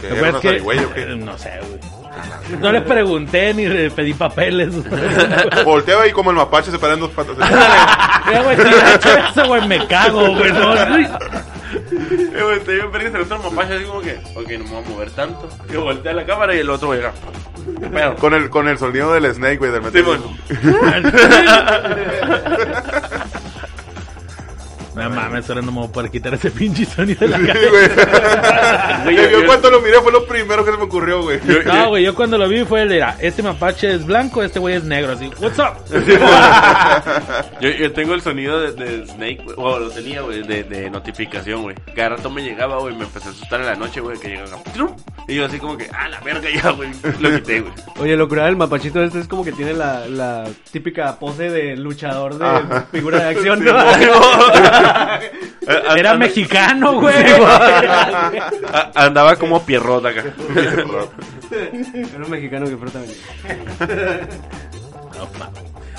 [0.01, 1.07] ¿Que era que una que- zarigüeya o qué?
[1.17, 2.04] No sé, güey.
[2.61, 4.75] No le pregunté ni le pedí papeles.
[5.65, 7.37] Volteaba y como el mapache se para en dos patas.
[7.37, 10.53] Mira, güey, si hubiera hecho eso, güey, me cago, güey.
[10.53, 14.65] No, Eh, güey, te dio verga, se le otro mapache así como que, ok, no
[14.65, 15.49] me voy a mover tanto.
[15.71, 17.13] Que voltea la cámara y el otro güey llega.
[18.17, 20.03] Con, el, con el sonido del snake, güey, del metal.
[20.03, 20.23] Simón.
[24.95, 27.47] No mames, ahora no me voy a poder quitar ese pinche sonido de la Sí,
[27.47, 29.03] cara.
[29.05, 29.17] güey.
[29.17, 31.41] Yo, yo cuando lo miré fue lo primero que se me ocurrió, güey.
[31.67, 34.59] No, güey, yo cuando lo vi fue el de, ah, este mapache es blanco, este
[34.61, 35.75] güey es negro, así, what's up?
[37.61, 40.91] Yo, yo tengo el sonido de, de Snake, güey, o lo tenía, güey, de, de
[40.91, 41.75] notificación, güey.
[41.95, 44.63] Cada rato me llegaba, güey, me empecé a asustar en la noche, güey, que llegaba.
[44.75, 44.95] ¡trum!
[45.29, 46.91] Y yo así como que, ah, la verga ya, güey.
[47.21, 47.73] Lo quité, güey.
[47.99, 51.77] Oye, lo curado del mapachito este es como que tiene la, la típica pose de
[51.77, 52.87] luchador de Ajá.
[52.93, 53.73] figura de acción, Sí, ¿no?
[55.97, 57.15] Era mexicano, güey.
[58.95, 60.25] Andaba como pierrot acá.
[60.55, 63.01] Era un mexicano que frota.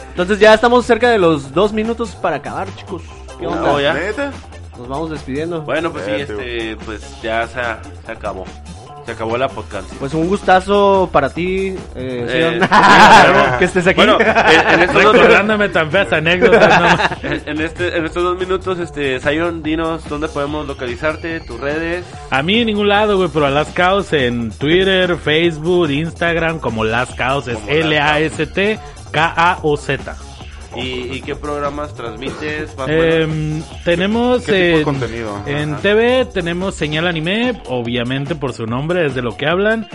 [0.10, 3.02] Entonces ya estamos cerca de los dos minutos para acabar, chicos.
[3.40, 3.94] ¿Qué onda?
[3.94, 4.32] ¿Neta?
[4.78, 5.62] Nos vamos despidiendo.
[5.62, 7.62] Bueno, pues sí, este, pues ya se,
[8.06, 8.46] se acabó.
[9.06, 9.88] Se acabó la podcast.
[10.00, 13.98] Pues un gustazo para ti, eh, Eh, Sion, que estés aquí.
[13.98, 16.80] Bueno, en, en estos dos, Recordándome tan feas anécdotas,
[17.22, 22.04] no en, este, en estos dos minutos, este, Zion, dinos dónde podemos localizarte, tus redes.
[22.32, 26.84] A mí en ningún lado, güey, pero a Las Caos en Twitter, Facebook, Instagram, como
[26.84, 28.80] Las Caos, es Como Las L-A-S-T
[29.12, 30.16] K-A-O-Z.
[30.76, 32.76] ¿Y, y qué programas transmites?
[32.78, 32.88] Más?
[32.90, 35.42] Em, tenemos ¿Qué tipo de en, contenido?
[35.46, 35.82] en Ajá.
[35.82, 39.88] TV, tenemos señal anime, obviamente por su nombre es de lo que hablan.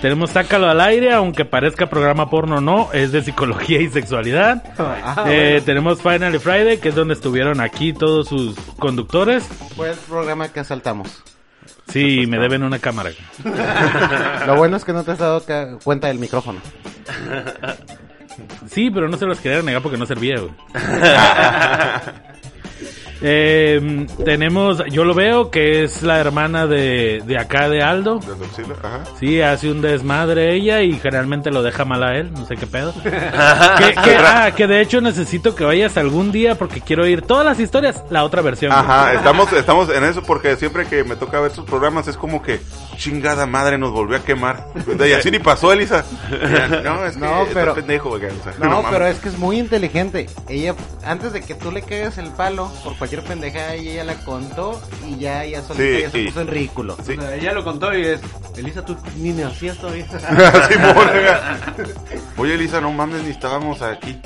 [0.00, 4.62] Tenemos Sácalo al aire, aunque parezca programa porno no, es de psicología y sexualidad.
[5.02, 9.44] Ah, Eh, tenemos Final Friday, que es donde estuvieron aquí todos sus conductores.
[9.76, 11.22] Fue el programa que asaltamos.
[11.88, 13.10] Sí, me deben una cámara.
[14.46, 15.42] Lo bueno es que no te has dado
[15.82, 16.60] cuenta del micrófono.
[18.70, 20.52] Sí, pero no se los quería negar porque no servía, güey.
[23.22, 28.12] Eh, tenemos, yo lo veo que es la hermana de, de acá de Aldo.
[28.14, 29.00] Auxilio, Ajá.
[29.18, 32.66] Sí, hace un desmadre ella y generalmente lo deja mal a él, no sé qué
[32.66, 32.94] pedo.
[33.02, 37.44] que, que- ah, que de hecho necesito que vayas algún día porque quiero oír todas
[37.44, 38.72] las historias, la otra versión.
[38.72, 38.82] güey.
[38.82, 42.40] Ajá, estamos, estamos en eso porque siempre que me toca ver sus programas es como
[42.40, 42.58] que
[43.00, 44.66] chingada madre nos volvió a quemar.
[45.04, 46.04] Y así ni pasó, Elisa.
[46.84, 49.58] No, es que No, pero- pendejo, güey, o sea, No, pero es que es muy
[49.58, 50.26] inteligente.
[50.48, 50.74] Ella,
[51.04, 55.16] antes de que tú le quedes el palo por cualquier pendejada, ella la contó y
[55.18, 56.24] ya, ya solita Sí, ya se sí.
[56.26, 56.96] puso en ridículo.
[57.04, 57.14] Sí.
[57.16, 58.20] O sea, ella lo contó y es,
[58.56, 60.06] Elisa, tú ni nacías todavía.
[62.36, 64.20] Oye, Elisa, no mames, ni estábamos aquí.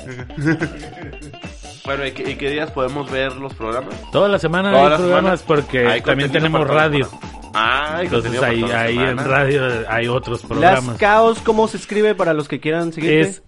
[1.85, 3.93] Bueno, ¿y qué, y qué días podemos ver los programas?
[4.11, 5.61] Toda la semana Toda hay la programas semana.
[5.61, 7.09] porque Hay también tenemos radio.
[7.57, 10.97] Ah, Entonces ahí, la ahí en radio hay otros Las programas.
[10.97, 13.21] Caos, ¿cómo se escribe para los que quieran seguirte?
[13.21, 13.41] Es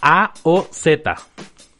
[0.00, 1.14] L-A-S-T-K-A-O-Z.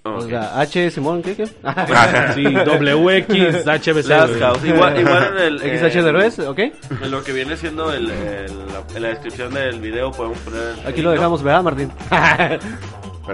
[0.05, 0.29] O Ok.
[0.31, 1.35] sea, H, Simón, ¿qué?
[1.37, 1.45] qué?
[2.35, 4.07] Sí, W-X, HBC.
[4.09, 4.31] Las.
[4.31, 4.65] Caos.
[4.65, 5.59] Igual, igual en el...
[5.61, 6.59] XH en- Derbez, ¿ok?
[6.59, 10.75] En lo que viene siendo el, el- la, en la descripción del video podemos poner...
[10.87, 11.91] Aquí lo dejamos, ¿verdad, Martín?
[12.11, 12.59] La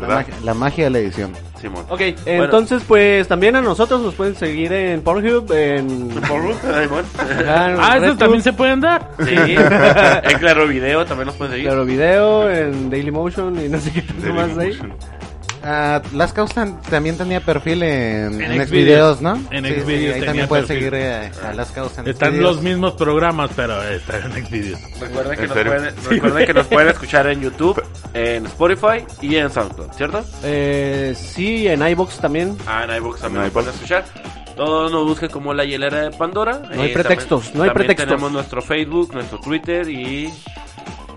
[0.00, 0.08] ¿Verdad?
[0.16, 1.32] magia, la magia de la edición.
[1.64, 1.86] Simón.
[1.88, 6.08] ok, entonces pues también a nosotros nos pueden seguir en Pornhub, en...
[6.08, 7.04] Bueno, Simón.
[7.46, 9.08] Ah, esos también se pueden dar.
[9.24, 9.34] Sí.
[9.34, 11.68] en Claro Video también nos pueden seguir.
[11.68, 14.78] Claro Video, en Dailymotion y no sé qué más hay.
[15.66, 19.22] Ah, Las Caus tan- también tenía perfil en, En en Xvideos.
[19.22, 19.34] ¿no?
[19.50, 20.66] En Sí, sí, Xvideos ahí también perfil.
[20.76, 22.34] seguir eh, a Las Están Xvideos.
[22.56, 24.78] los mismos programas, pero están en Xvideos.
[25.00, 29.36] Recuerden, que ¿En nos, pueden, recuerden que nos pueden escuchar en YouTube, en Spotify y
[29.36, 30.22] en SoundCloud, ¿cierto?
[30.42, 32.58] Eh, sí, en iBox también.
[32.66, 34.04] Ah, en iVoox también En nos pueden escuchar.
[34.56, 36.60] Todos nos busquen como la hielera de Pandora.
[36.74, 38.06] No hay Eh, pretextos, también- no hay también pretextos.
[38.08, 40.30] tenemos nuestro Facebook, nuestro Twitter y...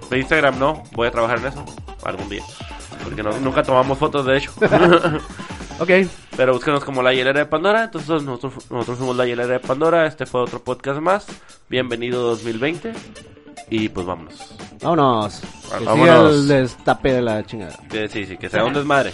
[0.10, 1.66] De Instagram no, voy a trabajar en eso
[2.06, 2.42] algún día.
[3.08, 4.52] Porque no- nunca tomamos fotos, de hecho.
[5.80, 5.92] Ok,
[6.36, 7.84] Pero búsquenos como la hielera de Pandora.
[7.84, 10.08] Entonces nosotros, nosotros somos la hielera de Pandora.
[10.08, 11.28] Este fue otro podcast más.
[11.70, 12.94] Bienvenido 2020.
[13.70, 14.34] Y pues vámonos.
[14.82, 15.40] vámonos.
[15.40, 16.34] Que siga Vámonos.
[16.34, 17.78] el destape de la chingada.
[17.92, 19.14] Que sí, sí, que sea un desmadre.